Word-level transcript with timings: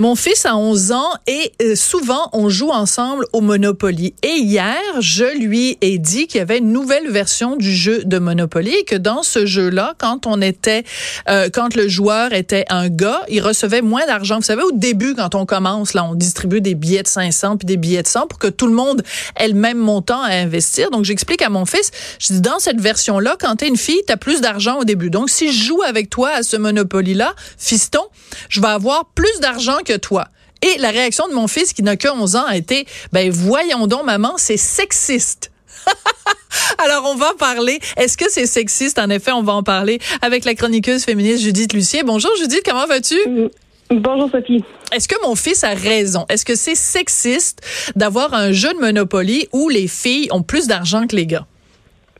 Mon 0.00 0.14
fils 0.14 0.46
a 0.46 0.56
11 0.56 0.92
ans 0.92 1.10
et 1.26 1.52
euh, 1.60 1.74
souvent 1.74 2.30
on 2.32 2.48
joue 2.48 2.70
ensemble 2.70 3.26
au 3.32 3.40
Monopoly. 3.40 4.14
Et 4.22 4.36
hier, 4.38 4.78
je 5.00 5.24
lui 5.24 5.76
ai 5.80 5.98
dit 5.98 6.28
qu'il 6.28 6.38
y 6.38 6.40
avait 6.40 6.58
une 6.58 6.70
nouvelle 6.70 7.10
version 7.10 7.56
du 7.56 7.74
jeu 7.74 8.04
de 8.04 8.20
Monopoly 8.20 8.70
et 8.70 8.84
que 8.84 8.94
dans 8.94 9.24
ce 9.24 9.44
jeu-là, 9.44 9.94
quand 9.98 10.28
on 10.28 10.40
était, 10.40 10.84
euh, 11.28 11.48
quand 11.52 11.74
le 11.74 11.88
joueur 11.88 12.32
était 12.32 12.64
un 12.68 12.88
gars, 12.88 13.22
il 13.28 13.40
recevait 13.40 13.82
moins 13.82 14.06
d'argent. 14.06 14.36
Vous 14.36 14.42
savez, 14.42 14.62
au 14.62 14.70
début, 14.70 15.16
quand 15.16 15.34
on 15.34 15.46
commence, 15.46 15.94
là, 15.94 16.04
on 16.04 16.14
distribue 16.14 16.60
des 16.60 16.76
billets 16.76 17.02
de 17.02 17.08
500 17.08 17.56
puis 17.56 17.66
des 17.66 17.76
billets 17.76 18.04
de 18.04 18.06
100 18.06 18.28
pour 18.28 18.38
que 18.38 18.46
tout 18.46 18.68
le 18.68 18.74
monde 18.74 19.02
ait 19.34 19.48
le 19.48 19.54
même 19.54 19.78
montant 19.78 20.22
à 20.22 20.30
investir. 20.30 20.90
Donc, 20.90 21.06
j'explique 21.06 21.42
à 21.42 21.50
mon 21.50 21.64
fils, 21.64 21.90
je 22.20 22.34
dis, 22.34 22.40
dans 22.40 22.60
cette 22.60 22.80
version-là, 22.80 23.36
quand 23.40 23.56
t'es 23.56 23.66
une 23.66 23.76
fille, 23.76 24.00
t'as 24.06 24.16
plus 24.16 24.40
d'argent 24.40 24.78
au 24.78 24.84
début. 24.84 25.10
Donc, 25.10 25.28
si 25.28 25.52
je 25.52 25.64
joue 25.64 25.82
avec 25.82 26.08
toi 26.08 26.30
à 26.30 26.44
ce 26.44 26.56
Monopoly-là, 26.56 27.34
fiston, 27.58 28.02
je 28.48 28.60
vais 28.60 28.68
avoir 28.68 29.06
plus 29.16 29.40
d'argent 29.40 29.78
que 29.88 29.96
toi. 29.96 30.28
Et 30.62 30.78
la 30.78 30.90
réaction 30.90 31.28
de 31.28 31.34
mon 31.34 31.48
fils, 31.48 31.72
qui 31.72 31.82
n'a 31.82 31.96
que 31.96 32.08
11 32.08 32.36
ans, 32.36 32.44
a 32.44 32.56
été, 32.56 32.86
ben 33.12 33.30
voyons 33.30 33.86
donc, 33.86 34.04
maman, 34.04 34.34
c'est 34.36 34.56
sexiste. 34.56 35.50
Alors, 36.84 37.04
on 37.06 37.14
va 37.14 37.32
parler. 37.38 37.78
Est-ce 37.96 38.16
que 38.16 38.28
c'est 38.28 38.46
sexiste? 38.46 38.98
En 38.98 39.08
effet, 39.08 39.32
on 39.32 39.42
va 39.42 39.54
en 39.54 39.62
parler 39.62 39.98
avec 40.20 40.44
la 40.44 40.54
chroniqueuse 40.54 41.04
féministe 41.04 41.42
Judith 41.42 41.72
Lucier. 41.72 42.02
Bonjour, 42.02 42.30
Judith, 42.38 42.62
comment 42.64 42.86
vas-tu? 42.86 43.16
Mm. 43.26 43.48
Bonjour, 43.90 44.28
Sophie. 44.30 44.62
Est-ce 44.92 45.08
que 45.08 45.14
mon 45.22 45.34
fils 45.34 45.64
a 45.64 45.72
raison? 45.72 46.26
Est-ce 46.28 46.44
que 46.44 46.54
c'est 46.54 46.74
sexiste 46.74 47.62
d'avoir 47.96 48.34
un 48.34 48.52
jeu 48.52 48.74
de 48.74 48.78
Monopoly 48.78 49.48
où 49.52 49.70
les 49.70 49.88
filles 49.88 50.28
ont 50.30 50.42
plus 50.42 50.66
d'argent 50.66 51.06
que 51.06 51.16
les 51.16 51.26
gars? 51.26 51.46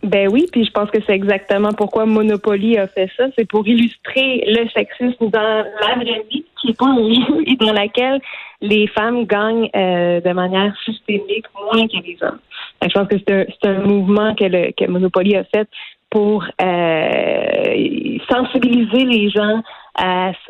Ben 0.03 0.29
oui, 0.31 0.47
puis 0.53 0.65
je 0.65 0.71
pense 0.71 0.91
que 0.91 0.99
c'est 1.07 1.15
exactement 1.15 1.73
pourquoi 1.73 2.07
Monopoly 2.07 2.79
a 2.79 2.87
fait 2.87 3.11
ça. 3.17 3.25
C'est 3.37 3.49
pour 3.49 3.67
illustrer 3.67 4.45
le 4.47 4.69
sexisme 4.69 5.29
dans 5.31 5.43
la 5.43 5.95
vraie 5.97 6.25
vie, 6.31 6.45
qui 6.61 6.71
est 6.71 6.79
pas 6.79 6.87
un 6.87 7.41
et 7.47 7.57
dans 7.57 7.73
laquelle 7.73 8.21
les 8.61 8.87
femmes 8.89 9.25
gagnent 9.25 9.69
euh, 9.75 10.21
de 10.21 10.33
manière 10.33 10.73
systémique 10.85 11.47
moins 11.55 11.87
que 11.87 11.97
les 12.05 12.17
hommes. 12.23 12.39
je 12.83 12.93
pense 12.93 13.09
que 13.09 13.17
c'est 13.27 13.69
un, 13.69 13.81
mouvement 13.81 14.35
que, 14.35 14.45
le, 14.45 14.73
que 14.73 14.89
Monopoly 14.89 15.37
a 15.37 15.45
fait 15.45 15.69
pour 16.11 16.45
euh, 16.63 18.19
sensibiliser 18.31 19.05
les 19.05 19.31
gens 19.31 19.63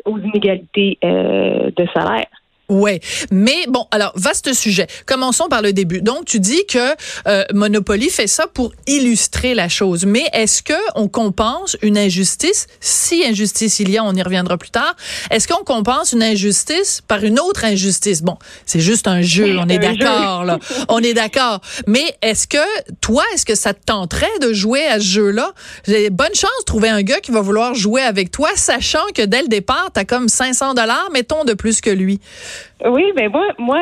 aux 0.05 0.19
inégalités 0.19 0.99
euh, 1.03 1.71
de 1.75 1.87
salaire. 1.93 2.27
Ouais, 2.69 2.99
mais 3.31 3.65
bon, 3.67 3.87
alors 3.89 4.11
vaste 4.15 4.53
sujet. 4.53 4.85
Commençons 5.07 5.47
par 5.49 5.63
le 5.63 5.73
début. 5.73 6.01
Donc 6.01 6.25
tu 6.25 6.39
dis 6.39 6.65
que 6.67 6.95
euh, 7.27 7.43
Monopoly 7.53 8.09
fait 8.09 8.27
ça 8.27 8.45
pour 8.45 8.71
illustrer 8.85 9.55
la 9.55 9.69
chose, 9.69 10.05
mais 10.05 10.25
est-ce 10.33 10.61
que 10.61 10.73
on 10.95 11.07
compense 11.07 11.77
une 11.81 11.97
injustice? 11.97 12.67
Si 12.79 13.25
injustice 13.25 13.79
il 13.79 13.89
y 13.89 13.97
a, 13.97 14.03
on 14.03 14.13
y 14.13 14.21
reviendra 14.21 14.57
plus 14.57 14.69
tard. 14.69 14.95
Est-ce 15.31 15.47
qu'on 15.47 15.63
compense 15.63 16.13
une 16.13 16.21
injustice 16.21 17.01
par 17.07 17.23
une 17.23 17.39
autre 17.39 17.65
injustice? 17.65 18.21
Bon, 18.21 18.37
c'est 18.67 18.79
juste 18.79 19.07
un 19.07 19.21
jeu, 19.21 19.57
on 19.57 19.67
est 19.67 19.79
d'accord 19.79 20.45
là. 20.45 20.59
On 20.89 20.99
est 20.99 21.13
d'accord. 21.13 21.61
Mais 21.87 22.15
est-ce 22.21 22.47
que 22.47 22.57
toi, 23.01 23.23
est-ce 23.33 23.45
que 23.45 23.55
ça 23.55 23.73
te 23.73 23.83
tenterait 23.85 24.27
de 24.41 24.53
jouer 24.53 24.85
à 24.85 24.99
ce 24.99 25.05
jeu-là? 25.05 25.53
Bonne 26.11 26.35
chance 26.35 26.49
de 26.59 26.65
trouver 26.65 26.89
un 26.89 27.01
gars 27.01 27.19
qui 27.19 27.31
va 27.31 27.41
vouloir 27.41 27.73
jouer 27.73 28.01
avec 28.01 28.31
toi, 28.31 28.49
sachant 28.55 29.05
que 29.13 29.23
dès 29.23 29.41
le 29.41 29.47
départ, 29.47 29.89
tu 29.93 29.99
as 29.99 30.05
comme 30.05 30.29
500 30.29 30.73
dollars, 30.73 31.09
mettons 31.11 31.45
de 31.45 31.53
plus 31.53 31.81
que 31.81 31.89
lui. 31.89 32.19
Oui, 32.85 33.11
ben 33.15 33.29
moi, 33.29 33.47
moi, 33.57 33.79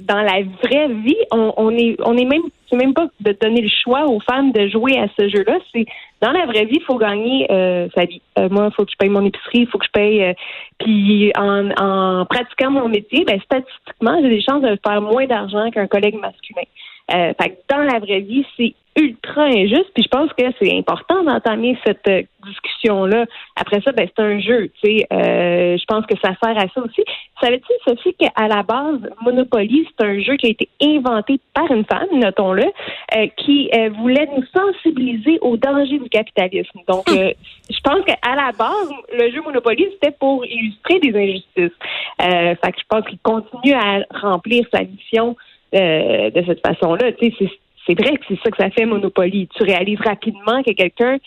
dans 0.00 0.22
la 0.22 0.42
vraie 0.62 0.88
vie, 0.88 1.16
on, 1.30 1.52
on 1.56 1.70
est, 1.70 1.96
on 2.04 2.16
est 2.16 2.24
même, 2.24 2.42
c'est 2.68 2.76
même 2.76 2.94
pas 2.94 3.06
de 3.20 3.32
donner 3.40 3.62
le 3.62 3.70
choix 3.82 4.06
aux 4.06 4.20
femmes 4.20 4.52
de 4.52 4.68
jouer 4.68 4.98
à 4.98 5.06
ce 5.18 5.28
jeu-là. 5.28 5.58
C'est 5.72 5.86
dans 6.20 6.32
la 6.32 6.46
vraie 6.46 6.64
vie, 6.64 6.76
il 6.76 6.84
faut 6.84 6.98
gagner 6.98 7.46
euh, 7.50 7.88
sa 7.94 8.04
vie. 8.04 8.20
Euh, 8.38 8.48
moi, 8.50 8.68
il 8.70 8.74
faut 8.74 8.84
que 8.84 8.90
je 8.92 8.96
paye 8.96 9.08
mon 9.08 9.24
épicerie, 9.24 9.60
il 9.60 9.66
faut 9.68 9.78
que 9.78 9.86
je 9.86 9.90
paye. 9.92 10.22
Euh, 10.22 10.32
puis 10.78 11.32
en, 11.36 11.70
en 11.78 12.26
pratiquant 12.26 12.70
mon 12.70 12.88
métier, 12.88 13.24
ben 13.24 13.40
statistiquement, 13.40 14.18
j'ai 14.22 14.30
des 14.30 14.42
chances 14.42 14.62
de 14.62 14.78
faire 14.84 15.00
moins 15.00 15.26
d'argent 15.26 15.70
qu'un 15.70 15.86
collègue 15.86 16.16
masculin. 16.16 16.62
Euh, 17.12 17.32
fait 17.40 17.50
que 17.50 17.56
dans 17.68 17.82
la 17.82 17.98
vraie 17.98 18.20
vie, 18.20 18.44
c'est 18.56 18.74
ultra 18.96 19.44
injuste. 19.44 19.90
Puis 19.94 20.04
je 20.04 20.08
pense 20.08 20.32
que 20.32 20.44
c'est 20.58 20.76
important 20.76 21.22
d'entamer 21.22 21.78
cette 21.86 22.06
euh, 22.08 22.22
discussion-là. 22.44 23.26
Après 23.56 23.80
ça, 23.82 23.92
ben, 23.92 24.08
c'est 24.08 24.22
un 24.22 24.40
jeu. 24.40 24.70
Tu 24.82 24.98
sais, 24.98 25.06
euh, 25.12 25.76
je 25.76 25.84
pense 25.86 26.04
que 26.06 26.14
ça 26.22 26.32
sert 26.42 26.58
à 26.58 26.66
ça 26.74 26.80
aussi. 26.82 27.02
Savais-tu, 27.40 27.72
Sophie, 27.86 28.14
qu'à 28.14 28.48
la 28.48 28.62
base, 28.62 29.00
Monopoly, 29.22 29.86
c'est 29.88 30.04
un 30.04 30.20
jeu 30.20 30.36
qui 30.36 30.46
a 30.46 30.50
été 30.50 30.68
inventé 30.82 31.40
par 31.54 31.70
une 31.70 31.84
femme, 31.84 32.08
notons-le, 32.12 32.64
euh, 32.64 33.26
qui 33.36 33.70
voulait 33.98 34.28
nous 34.36 34.44
sensibiliser 34.54 35.38
aux 35.40 35.56
dangers 35.56 35.98
du 35.98 36.08
capitalisme. 36.08 36.80
Donc, 36.86 37.04
je 37.08 37.80
pense 37.82 38.04
qu'à 38.04 38.34
la 38.34 38.52
base, 38.58 38.90
le 39.12 39.30
jeu 39.30 39.40
Monopoly, 39.42 39.88
c'était 39.92 40.14
pour 40.18 40.44
illustrer 40.44 40.98
des 41.00 41.16
injustices. 41.16 41.78
fait 42.18 42.72
que 42.72 42.78
je 42.78 42.86
pense 42.88 43.04
qu'il 43.06 43.18
continue 43.20 43.74
à 43.74 44.00
remplir 44.20 44.66
sa 44.72 44.82
mission 44.82 45.36
de 45.72 46.44
cette 46.46 46.66
façon-là. 46.66 47.10
C'est 47.86 47.94
vrai 47.94 48.16
que 48.16 48.24
c'est 48.28 48.38
ça 48.42 48.50
que 48.50 48.56
ça 48.56 48.70
fait 48.70 48.86
Monopoly. 48.86 49.48
Tu 49.56 49.62
réalises 49.62 50.00
rapidement 50.00 50.62
que 50.62 50.72
quelqu'un, 50.72 51.18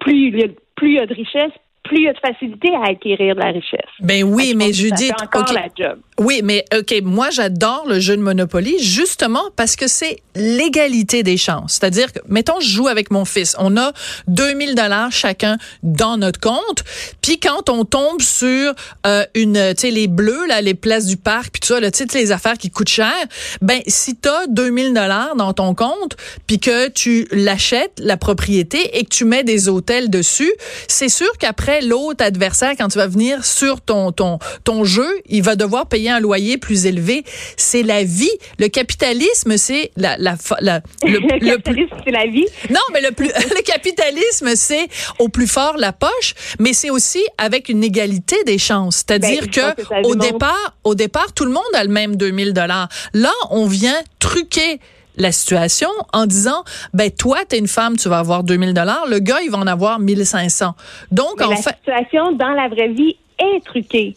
plus 0.00 0.28
il 0.28 0.38
y 0.38 0.44
a, 0.44 0.48
plus 0.76 0.90
il 0.90 0.96
y 0.96 1.00
a 1.00 1.06
de 1.06 1.14
richesse, 1.14 1.52
plus 1.82 1.98
il 1.98 2.04
y 2.04 2.08
a 2.08 2.12
de 2.12 2.18
facilité 2.18 2.68
à 2.74 2.90
acquérir 2.90 3.34
de 3.34 3.40
la 3.40 3.52
richesse. 3.52 3.90
Ben 4.00 4.22
oui, 4.22 4.54
mais 4.54 4.72
Judith, 4.72 5.12
encore 5.20 5.52
la 5.52 5.68
job. 5.76 5.98
Oui, 6.18 6.40
mais 6.44 6.64
OK, 6.76 6.94
moi 7.02 7.30
j'adore 7.30 7.86
le 7.88 7.98
jeu 8.00 8.16
de 8.16 8.22
Monopoly 8.22 8.78
justement 8.82 9.44
parce 9.56 9.76
que 9.76 9.88
c'est 9.88 10.18
l'égalité 10.34 11.22
des 11.22 11.38
chances. 11.38 11.78
C'est-à-dire 11.80 12.12
que 12.12 12.18
mettons 12.28 12.60
je 12.60 12.68
joue 12.68 12.88
avec 12.88 13.10
mon 13.10 13.24
fils, 13.24 13.56
on 13.58 13.76
a 13.78 13.92
2000 14.28 14.74
dollars 14.74 15.10
chacun 15.10 15.56
dans 15.82 16.18
notre 16.18 16.38
compte, 16.38 16.84
puis 17.22 17.40
quand 17.40 17.70
on 17.70 17.84
tombe 17.84 18.20
sur 18.20 18.74
euh, 19.06 19.24
une 19.34 19.74
tu 19.74 19.80
sais 19.80 19.90
les 19.90 20.08
bleus 20.08 20.46
là, 20.46 20.60
les 20.60 20.74
places 20.74 21.06
du 21.06 21.16
parc 21.16 21.52
puis 21.52 21.60
tout 21.60 21.68
ça, 21.68 21.80
là, 21.80 21.90
tu 21.90 22.04
sais 22.06 22.18
les 22.18 22.32
affaires 22.32 22.58
qui 22.58 22.70
coûtent 22.70 22.88
cher, 22.88 23.14
ben 23.62 23.80
si 23.86 24.16
tu 24.16 24.28
as 24.28 24.46
2000 24.48 24.92
dollars 24.92 25.34
dans 25.36 25.54
ton 25.54 25.74
compte 25.74 26.16
puis 26.46 26.58
que 26.60 26.88
tu 26.88 27.26
l'achètes 27.32 27.98
la 27.98 28.18
propriété 28.18 28.98
et 28.98 29.04
que 29.04 29.10
tu 29.10 29.24
mets 29.24 29.44
des 29.44 29.68
hôtels 29.70 30.10
dessus, 30.10 30.52
c'est 30.86 31.08
sûr 31.08 31.30
qu'après 31.38 31.69
l'autre 31.82 32.24
adversaire 32.24 32.72
quand 32.76 32.88
tu 32.88 32.98
vas 32.98 33.06
venir 33.06 33.44
sur 33.44 33.80
ton 33.80 34.12
ton 34.12 34.38
ton 34.64 34.84
jeu, 34.84 35.08
il 35.26 35.42
va 35.42 35.56
devoir 35.56 35.86
payer 35.86 36.10
un 36.10 36.20
loyer 36.20 36.58
plus 36.58 36.86
élevé. 36.86 37.24
C'est 37.56 37.82
la 37.82 38.04
vie. 38.04 38.30
Le 38.58 38.68
capitalisme, 38.68 39.56
c'est 39.56 39.90
la, 39.96 40.16
la, 40.18 40.36
la 40.60 40.80
le, 41.02 41.48
capitalisme, 41.48 41.96
c'est 42.04 42.10
la 42.10 42.26
vie. 42.26 42.46
Non, 42.70 42.80
mais 42.92 43.00
le 43.00 43.12
plus, 43.12 43.28
le 43.56 43.62
capitalisme, 43.62 44.50
c'est 44.54 44.88
au 45.18 45.28
plus 45.28 45.46
fort 45.46 45.76
la 45.76 45.92
poche, 45.92 46.34
mais 46.58 46.72
c'est 46.72 46.90
aussi 46.90 47.24
avec 47.38 47.68
une 47.68 47.84
égalité 47.84 48.36
des 48.44 48.58
chances. 48.58 48.96
C'est-à-dire 48.96 49.42
ben, 49.42 49.74
que, 49.74 50.06
au 50.06 50.14
départ, 50.14 50.76
au 50.84 50.94
départ, 50.94 51.32
tout 51.32 51.44
le 51.44 51.52
monde 51.52 51.62
a 51.74 51.84
le 51.84 51.90
même 51.90 52.16
2000 52.16 52.52
dollars. 52.52 52.88
Là, 53.14 53.32
on 53.50 53.66
vient 53.66 54.00
truquer 54.18 54.80
la 55.20 55.32
situation 55.32 55.88
en 56.12 56.26
disant 56.26 56.64
ben 56.94 57.10
toi 57.10 57.38
tu 57.48 57.56
es 57.56 57.58
une 57.58 57.68
femme 57.68 57.96
tu 57.96 58.08
vas 58.08 58.18
avoir 58.18 58.42
2000 58.42 58.74
dollars 58.74 59.06
le 59.08 59.18
gars 59.18 59.40
il 59.44 59.50
va 59.50 59.58
en 59.58 59.66
avoir 59.66 59.98
1500 59.98 60.74
donc 61.10 61.40
en 61.40 61.50
la 61.50 61.56
fait 61.56 61.76
la 61.86 61.98
situation 61.98 62.32
dans 62.32 62.52
la 62.52 62.68
vraie 62.68 62.88
vie 62.88 63.16
est 63.38 63.64
truquée 63.64 64.16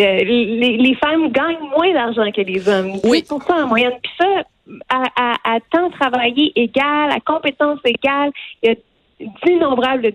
euh, 0.00 0.24
les, 0.24 0.76
les, 0.76 0.94
femmes 0.96 1.30
gagnent 1.30 1.68
moins 1.76 1.92
d'argent 1.92 2.28
que 2.32 2.40
les 2.40 2.68
hommes. 2.68 2.98
Oui. 3.04 3.22
pour 3.28 3.40
ça 3.44 3.64
en 3.64 3.68
moyenne. 3.68 3.92
Puis 4.02 4.12
ça, 4.18 4.42
à, 4.88 5.04
à, 5.14 5.54
à, 5.54 5.60
temps 5.70 5.88
travaillé 5.90 6.52
égal, 6.56 7.12
à 7.12 7.20
compétence 7.20 7.78
égale, 7.84 8.32
il 8.62 8.70
y 8.70 8.72
a 8.72 9.26
d'innombrables 9.44 10.10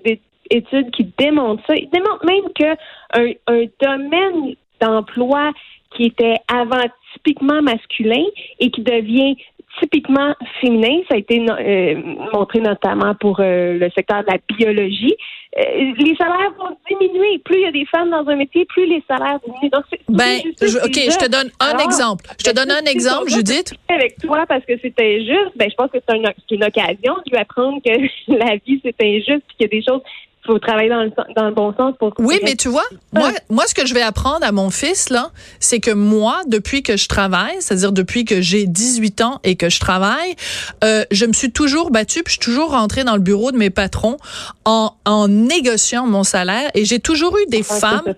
études 0.50 0.92
qui 0.92 1.10
démontrent 1.18 1.64
ça. 1.66 1.76
Ils 1.76 1.90
démontrent 1.92 2.26
même 2.26 2.52
que 2.54 2.74
un, 3.14 3.32
un 3.48 3.66
domaine 3.82 4.56
d'emploi 4.82 5.54
qui 5.96 6.06
était 6.06 6.38
avant 6.50 6.84
typiquement 7.14 7.62
masculin 7.62 8.26
et 8.60 8.70
qui 8.72 8.82
devient 8.82 9.38
typiquement 9.80 10.34
féminin. 10.62 11.02
Ça 11.10 11.16
a 11.16 11.18
été 11.18 11.40
euh, 11.40 11.96
montré 12.34 12.60
notamment 12.60 13.16
pour 13.16 13.40
euh, 13.40 13.78
le 13.78 13.90
secteur 13.92 14.24
de 14.24 14.32
la 14.32 14.38
biologie. 14.58 15.16
Euh, 15.58 15.94
les 15.98 16.16
salaires 16.16 16.54
vont 16.58 16.76
diminuer. 16.90 17.40
Plus 17.40 17.58
il 17.58 17.62
y 17.62 17.66
a 17.66 17.72
des 17.72 17.86
femmes 17.86 18.12
dans 18.12 18.28
un 18.28 18.36
métier, 18.36 18.66
plus 18.66 18.86
les 18.86 19.04
salaires 19.08 19.40
diminuent. 19.46 19.72
Donc, 19.72 19.84
ben, 20.08 20.40
ok, 20.62 20.96
je 20.96 21.18
te 21.18 21.30
donne 21.30 21.50
un 21.60 21.78
exemple. 21.80 22.26
Je 22.38 22.52
te 22.52 22.56
donne 22.56 22.72
un 22.72 22.86
exemple, 22.86 23.30
Judith. 23.30 23.74
Avec 23.90 24.18
toi, 24.18 24.46
parce 24.48 24.64
que 24.66 24.74
c'est 24.82 24.94
injuste, 25.00 25.54
ben, 25.56 25.70
je 25.70 25.76
pense 25.76 25.90
que 25.92 25.98
c'est 26.08 26.16
une, 26.16 26.32
une, 26.52 26.64
occasion 26.64 27.16
de 27.26 27.32
lui 27.32 27.38
apprendre 27.38 27.82
que 27.84 27.92
la 28.28 28.56
vie, 28.58 28.80
c'est 28.84 28.96
injuste 29.02 29.44
et 29.50 29.56
qu'il 29.58 29.62
y 29.62 29.66
a 29.66 29.68
des 29.68 29.84
choses 29.84 30.02
faut 30.50 30.60
travailler 30.60 30.90
dans 30.90 31.04
le, 31.04 31.12
dans 31.36 31.48
le 31.48 31.54
bon 31.54 31.74
sens 31.76 31.96
pour. 32.00 32.14
Oui, 32.20 32.40
mais 32.44 32.56
tu 32.56 32.70
vois, 32.70 32.86
moi, 33.14 33.32
moi, 33.50 33.66
ce 33.68 33.74
que 33.74 33.86
je 33.86 33.94
vais 33.94 34.02
apprendre 34.02 34.46
à 34.46 34.52
mon 34.52 34.70
fils 34.70 35.10
là, 35.10 35.32
c'est 35.60 35.80
que 35.80 35.92
moi, 35.92 36.42
depuis 36.48 36.84
que 36.84 36.98
je 36.98 37.08
travaille, 37.08 37.56
c'est-à-dire 37.60 37.92
depuis 37.92 38.26
que 38.26 38.42
j'ai 38.42 38.66
18 38.66 39.22
ans 39.22 39.40
et 39.44 39.56
que 39.56 39.70
je 39.70 39.80
travaille, 39.80 40.36
euh, 40.84 41.06
je 41.12 41.26
me 41.26 41.34
suis 41.34 41.52
toujours 41.52 41.92
battue, 41.92 42.24
puis 42.24 42.34
je 42.34 42.42
suis 42.42 42.52
toujours 42.52 42.72
rentrée 42.72 43.04
dans 43.04 43.16
le 43.16 43.22
bureau 43.22 43.52
de 43.52 43.58
mes 43.58 43.70
patrons 43.70 44.18
en 44.66 44.94
en 45.06 45.28
négociant 45.28 46.06
mon 46.06 46.24
salaire, 46.24 46.70
et 46.74 46.86
j'ai 46.86 47.00
toujours 47.00 47.38
eu 47.38 47.50
des 47.50 47.64
femmes 47.64 48.14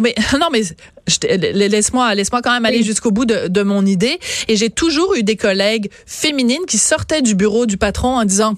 mais, 0.00 0.14
non, 0.40 0.48
mais 0.50 0.62
laisse-moi 1.32 2.14
laisse-moi 2.14 2.42
quand 2.42 2.52
même 2.52 2.64
aller 2.64 2.82
jusqu'au 2.82 3.10
bout 3.10 3.24
de, 3.24 3.48
de, 3.48 3.62
mon 3.62 3.84
idée. 3.84 4.18
Et 4.48 4.56
j'ai 4.56 4.70
toujours 4.70 5.14
eu 5.14 5.22
des 5.22 5.36
collègues 5.36 5.90
féminines 6.06 6.64
qui 6.66 6.78
sortaient 6.78 7.22
du 7.22 7.34
bureau 7.34 7.66
du 7.66 7.76
patron 7.76 8.16
en 8.18 8.24
disant 8.24 8.54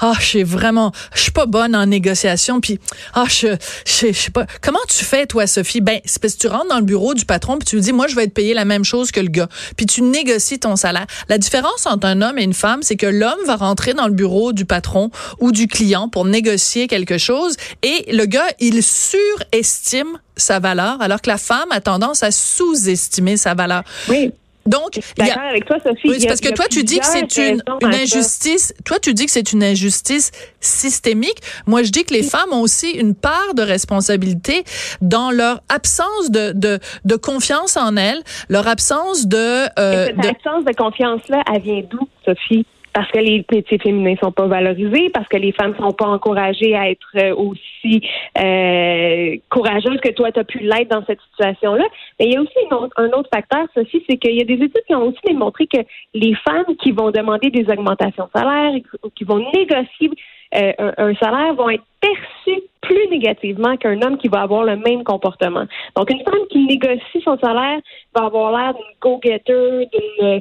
ah 0.00 0.14
je 0.18 0.24
suis 0.24 0.42
vraiment 0.42 0.92
je 1.14 1.22
suis 1.22 1.32
pas 1.32 1.46
bonne 1.46 1.76
en 1.76 1.86
négociation 1.86 2.60
puis 2.60 2.80
ah 3.14 3.26
je, 3.28 3.48
je, 3.84 4.08
je 4.08 4.12
sais 4.12 4.30
pas. 4.30 4.46
Comment 4.62 4.80
tu 4.88 5.04
fais 5.04 5.26
toi 5.26 5.46
Sophie 5.46 5.80
ben 5.80 6.00
c'est 6.04 6.20
parce 6.20 6.34
que 6.34 6.40
tu 6.40 6.48
rentres 6.48 6.68
dans 6.68 6.78
le 6.78 6.84
bureau 6.84 7.14
du 7.14 7.24
patron 7.24 7.58
puis 7.58 7.66
tu 7.66 7.76
lui 7.76 7.82
dis 7.82 7.92
moi 7.92 8.06
je 8.08 8.16
vais 8.16 8.24
être 8.24 8.34
payé 8.34 8.54
la 8.54 8.64
même 8.64 8.84
chose 8.84 9.10
que 9.10 9.20
le 9.20 9.28
gars 9.28 9.48
puis 9.76 9.86
tu 9.86 10.02
négocies 10.02 10.58
ton 10.58 10.76
salaire. 10.76 11.06
La 11.28 11.38
différence 11.38 11.86
entre 11.86 12.06
un 12.06 12.20
homme 12.20 12.38
et 12.38 12.42
une 12.42 12.54
femme 12.54 12.82
c'est 12.82 12.96
que 12.96 13.06
l'homme 13.06 13.44
va 13.46 13.56
rentrer 13.56 13.94
dans 13.94 14.06
le 14.06 14.14
bureau 14.14 14.52
du 14.52 14.64
patron 14.64 15.10
ou 15.38 15.52
du 15.52 15.68
client 15.68 16.08
pour 16.08 16.24
négocier 16.24 16.88
quelque 16.88 17.18
chose 17.18 17.56
et 17.82 18.12
le 18.12 18.24
gars 18.26 18.48
il 18.58 18.82
surestime 18.82 20.18
sa 20.36 20.58
valeur, 20.58 21.00
alors 21.00 21.22
que 21.22 21.30
la 21.30 21.38
femme 21.38 21.72
a 21.76 21.80
tendance 21.80 22.22
à 22.22 22.30
sous-estimer 22.30 23.36
sa 23.36 23.54
valeur. 23.54 23.82
Oui. 24.08 24.32
Donc, 24.66 24.98
d'accord 25.16 25.44
avec 25.48 25.64
toi, 25.64 25.76
Sophie. 25.80 26.08
Oui, 26.08 26.26
parce 26.26 26.40
que 26.40 26.52
toi, 26.52 26.64
tu 26.68 26.82
dis 26.82 26.98
que 26.98 27.06
c'est 27.06 27.36
une, 27.36 27.62
une 27.82 27.94
injustice. 27.94 28.74
Toi, 28.84 28.98
tu 28.98 29.14
dis 29.14 29.26
que 29.26 29.30
c'est 29.30 29.52
une 29.52 29.62
injustice 29.62 30.32
systémique. 30.60 31.40
Moi, 31.66 31.84
je 31.84 31.90
dis 31.90 32.02
que 32.04 32.12
les 32.12 32.24
femmes 32.24 32.52
ont 32.52 32.62
aussi 32.62 32.90
une 32.90 33.14
part 33.14 33.54
de 33.54 33.62
responsabilité 33.62 34.64
dans 35.00 35.30
leur 35.30 35.60
absence 35.68 36.30
de, 36.30 36.50
de, 36.52 36.80
de 37.04 37.16
confiance 37.16 37.76
en 37.76 37.96
elles, 37.96 38.20
leur 38.48 38.66
absence 38.66 39.28
de. 39.28 39.68
Euh, 39.78 40.06
cette 40.06 40.26
absence 40.26 40.64
de 40.64 40.72
confiance-là, 40.72 41.44
elle 41.54 41.62
vient 41.62 41.82
d'où, 41.88 42.08
Sophie? 42.24 42.66
Parce 42.96 43.12
que 43.12 43.18
les 43.18 43.44
métiers 43.52 43.78
féminins 43.78 44.16
sont 44.22 44.32
pas 44.32 44.46
valorisés, 44.46 45.10
parce 45.12 45.28
que 45.28 45.36
les 45.36 45.52
femmes 45.52 45.74
sont 45.78 45.92
pas 45.92 46.06
encouragées 46.06 46.74
à 46.74 46.88
être 46.88 47.06
euh, 47.16 47.34
aussi 47.34 48.00
euh, 48.38 49.36
courageuses 49.50 50.00
que 50.00 50.12
toi 50.12 50.32
tu 50.32 50.40
as 50.40 50.44
pu 50.44 50.60
l'être 50.60 50.88
dans 50.88 51.04
cette 51.04 51.20
situation-là. 51.32 51.84
Mais 52.18 52.24
il 52.24 52.32
y 52.32 52.36
a 52.36 52.40
aussi 52.40 52.54
un 52.96 53.08
autre 53.08 53.28
facteur, 53.30 53.66
ceci, 53.74 54.02
c'est 54.08 54.16
qu'il 54.16 54.34
y 54.34 54.40
a 54.40 54.44
des 54.44 54.54
études 54.54 54.82
qui 54.86 54.94
ont 54.94 55.08
aussi 55.08 55.18
démontré 55.26 55.66
que 55.66 55.80
les 56.14 56.34
femmes 56.36 56.74
qui 56.82 56.92
vont 56.92 57.10
demander 57.10 57.50
des 57.50 57.70
augmentations 57.70 58.30
de 58.34 58.40
salaire 58.40 58.72
ou 59.02 59.10
qui 59.10 59.24
vont 59.24 59.44
négocier 59.54 60.10
euh, 60.54 60.72
un, 60.96 61.14
salaire 61.16 61.52
vont 61.52 61.68
être 61.68 61.84
perçues 62.00 62.62
plus 62.80 63.08
négativement 63.10 63.76
qu'un 63.76 64.00
homme 64.00 64.16
qui 64.16 64.28
va 64.28 64.40
avoir 64.40 64.64
le 64.64 64.76
même 64.76 65.04
comportement. 65.04 65.66
Donc, 65.96 66.08
une 66.10 66.24
femme 66.24 66.46
qui 66.50 66.64
négocie 66.64 67.20
son 67.22 67.36
salaire 67.40 67.80
va 68.14 68.24
avoir 68.24 68.56
l'air 68.56 68.72
d'une 68.72 68.84
go-getter, 69.02 69.86
d'une, 69.92 70.40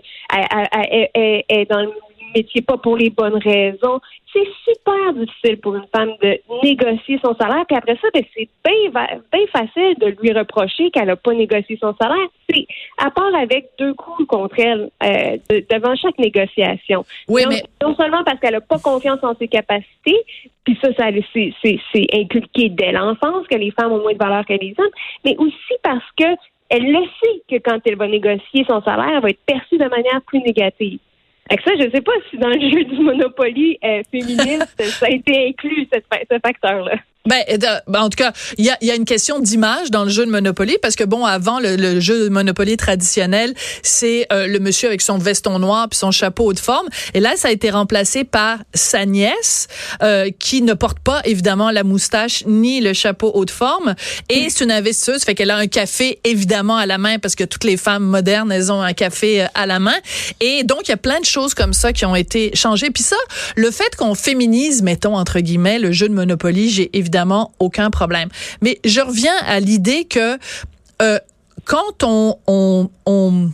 est 1.49 1.69
dans 1.69 1.81
le 1.81 1.91
métier 2.35 2.61
pas 2.61 2.77
pour 2.77 2.97
les 2.97 3.09
bonnes 3.09 3.37
raisons. 3.37 3.99
C'est 4.33 4.47
super 4.63 5.13
difficile 5.13 5.57
pour 5.57 5.75
une 5.75 5.87
femme 5.95 6.11
de 6.21 6.37
négocier 6.63 7.19
son 7.23 7.35
salaire. 7.35 7.65
Puis 7.67 7.77
après 7.77 7.97
ça, 8.01 8.07
ben, 8.13 8.23
c'est 8.35 8.49
bien 8.63 9.47
facile 9.51 9.95
de 9.99 10.15
lui 10.21 10.33
reprocher 10.33 10.91
qu'elle 10.91 11.07
n'a 11.07 11.15
pas 11.15 11.33
négocié 11.33 11.77
son 11.79 11.95
salaire. 11.99 12.27
C'est 12.49 12.67
à 12.97 13.09
part 13.11 13.33
avec 13.33 13.69
deux 13.79 13.93
coups 13.93 14.27
contre 14.27 14.59
elle 14.59 14.89
euh, 15.03 15.37
devant 15.69 15.95
chaque 15.95 16.17
négociation. 16.19 17.05
Oui, 17.27 17.43
mais... 17.47 17.63
non 17.81 17.95
seulement 17.95 18.23
parce 18.23 18.39
qu'elle 18.39 18.53
n'a 18.53 18.61
pas 18.61 18.79
confiance 18.79 19.23
en 19.23 19.35
ses 19.35 19.47
capacités, 19.47 20.21
puis 20.63 20.77
ça, 20.81 20.93
ça 20.93 21.05
c'est 21.33 22.07
inculqué 22.13 22.69
dès 22.69 22.91
l'enfance 22.91 23.47
que 23.47 23.55
les 23.55 23.71
femmes 23.71 23.93
ont 23.93 24.01
moins 24.01 24.13
de 24.13 24.17
valeur 24.17 24.45
que 24.45 24.53
les 24.53 24.75
hommes, 24.77 24.89
mais 25.23 25.35
aussi 25.37 25.73
parce 25.81 26.03
que 26.17 26.25
elle 26.69 26.91
le 26.91 27.03
sait 27.21 27.41
que 27.47 27.61
quand 27.61 27.79
elle 27.85 27.95
va 27.95 28.07
négocier 28.07 28.65
son 28.67 28.81
salaire, 28.81 29.11
elle 29.15 29.21
va 29.21 29.29
être 29.29 29.45
perçue 29.45 29.77
de 29.77 29.87
manière 29.87 30.21
plus 30.25 30.39
négative. 30.39 30.99
Avec 31.49 31.61
ça, 31.61 31.71
je 31.77 31.83
ne 31.83 31.91
sais 31.91 32.01
pas 32.01 32.11
si 32.29 32.37
dans 32.37 32.49
le 32.49 32.59
jeu 32.59 32.83
du 32.85 32.99
Monopoly 32.99 33.77
euh, 33.83 34.01
féministe, 34.09 34.75
ça 34.79 35.05
a 35.05 35.09
été 35.09 35.49
inclus, 35.49 35.87
ce 35.91 36.39
facteur-là. 36.39 36.95
Ben, 37.25 37.43
ben, 37.87 38.01
en 38.01 38.09
tout 38.09 38.17
cas, 38.17 38.33
il 38.59 38.65
y 38.65 38.69
a, 38.69 38.77
y 38.81 38.91
a, 38.91 38.95
une 38.95 39.05
question 39.05 39.39
d'image 39.39 39.89
dans 39.89 40.03
le 40.03 40.11
jeu 40.11 40.27
de 40.27 40.31
Monopoly 40.31 40.77
parce 40.79 40.95
que 40.95 41.03
bon, 41.03 41.25
avant 41.25 41.59
le, 41.59 41.99
jeu 41.99 42.25
de 42.25 42.29
Monopoly 42.29 42.77
traditionnel, 42.77 43.55
c'est 43.81 44.27
euh, 44.31 44.45
le 44.45 44.59
monsieur 44.59 44.89
avec 44.89 45.01
son 45.01 45.17
veston 45.17 45.57
noir 45.57 45.89
puis 45.89 45.97
son 45.97 46.11
chapeau 46.11 46.53
de 46.53 46.59
forme. 46.59 46.87
Et 47.15 47.19
là, 47.19 47.33
ça 47.35 47.47
a 47.47 47.51
été 47.51 47.71
remplacé 47.71 48.25
par 48.25 48.59
sa 48.75 49.07
nièce 49.07 49.67
euh, 50.03 50.29
qui 50.37 50.61
ne 50.61 50.73
porte 50.73 50.99
pas 50.99 51.21
évidemment 51.25 51.71
la 51.71 51.83
moustache 51.83 52.43
ni 52.45 52.79
le 52.79 52.93
chapeau 52.93 53.31
haut 53.33 53.45
de 53.45 53.51
forme. 53.51 53.95
Et 54.29 54.49
c'est 54.51 54.63
une 54.63 54.71
investisseuse, 54.71 55.23
fait 55.23 55.33
qu'elle 55.33 55.51
a 55.51 55.57
un 55.57 55.67
café 55.67 56.19
évidemment 56.25 56.77
à 56.77 56.85
la 56.85 56.99
main 56.99 57.17
parce 57.17 57.33
que 57.33 57.43
toutes 57.43 57.63
les 57.63 57.77
femmes 57.77 58.05
modernes, 58.05 58.51
elles 58.51 58.71
ont 58.71 58.81
un 58.81 58.93
café 58.93 59.41
euh, 59.41 59.47
à 59.55 59.65
la 59.65 59.79
main. 59.79 59.95
Et 60.41 60.63
donc, 60.63 60.81
il 60.83 60.89
y 60.89 60.93
a 60.93 60.97
plein 60.97 61.19
de 61.19 61.25
choses 61.25 61.55
comme 61.55 61.73
ça 61.73 61.91
qui 61.91 62.05
ont 62.05 62.15
été 62.15 62.51
changées. 62.55 62.91
Puis 62.91 63.03
ça, 63.03 63.17
le 63.55 63.71
fait 63.71 63.95
qu'on 63.95 64.13
féminise, 64.13 64.83
mettons 64.83 65.17
entre 65.17 65.39
guillemets, 65.39 65.79
le 65.79 65.91
jeu 65.91 66.07
de 66.07 66.13
Monopoly, 66.13 66.69
j'ai 66.69 66.95
évidemment 66.95 67.14
évidemment 67.15 67.53
aucun 67.59 67.89
problème. 67.89 68.29
Mais 68.61 68.79
je 68.83 68.99
reviens 68.99 69.37
à 69.47 69.59
l'idée 69.61 70.03
que 70.05 70.37
euh, 71.01 71.19
quand 71.63 72.03
on, 72.03 73.51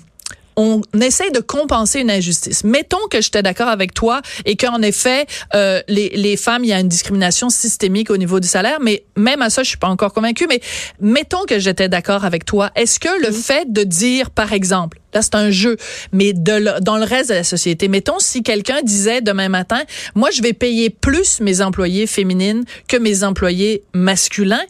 on 0.55 0.81
essaie 0.99 1.31
de 1.31 1.39
compenser 1.39 1.99
une 1.99 2.11
injustice. 2.11 2.63
Mettons 2.63 3.07
que 3.09 3.21
j'étais 3.21 3.43
d'accord 3.43 3.67
avec 3.69 3.93
toi 3.93 4.21
et 4.45 4.55
qu'en 4.55 4.81
effet, 4.81 5.25
euh, 5.55 5.81
les, 5.87 6.09
les 6.09 6.37
femmes, 6.37 6.63
il 6.63 6.67
y 6.69 6.73
a 6.73 6.79
une 6.79 6.87
discrimination 6.87 7.49
systémique 7.49 8.09
au 8.09 8.17
niveau 8.17 8.39
du 8.39 8.47
salaire, 8.47 8.79
mais 8.81 9.03
même 9.15 9.41
à 9.41 9.49
ça, 9.49 9.63
je 9.63 9.69
suis 9.69 9.77
pas 9.77 9.87
encore 9.87 10.13
convaincue, 10.13 10.47
mais 10.47 10.61
mettons 10.99 11.45
que 11.45 11.59
j'étais 11.59 11.89
d'accord 11.89 12.25
avec 12.25 12.45
toi. 12.45 12.71
Est-ce 12.75 12.99
que 12.99 13.21
le 13.21 13.31
fait 13.31 13.71
de 13.71 13.83
dire, 13.83 14.29
par 14.29 14.53
exemple, 14.53 14.99
là 15.13 15.21
c'est 15.21 15.35
un 15.35 15.51
jeu, 15.51 15.77
mais 16.11 16.33
de 16.33 16.79
dans 16.81 16.97
le 16.97 17.03
reste 17.03 17.29
de 17.29 17.35
la 17.35 17.43
société, 17.43 17.87
mettons 17.87 18.19
si 18.19 18.43
quelqu'un 18.43 18.81
disait 18.81 19.21
demain 19.21 19.49
matin, 19.49 19.81
moi 20.15 20.29
je 20.31 20.41
vais 20.41 20.53
payer 20.53 20.89
plus 20.89 21.39
mes 21.41 21.61
employés 21.61 22.07
féminines 22.07 22.63
que 22.87 22.97
mes 22.97 23.23
employés 23.23 23.83
masculins, 23.93 24.63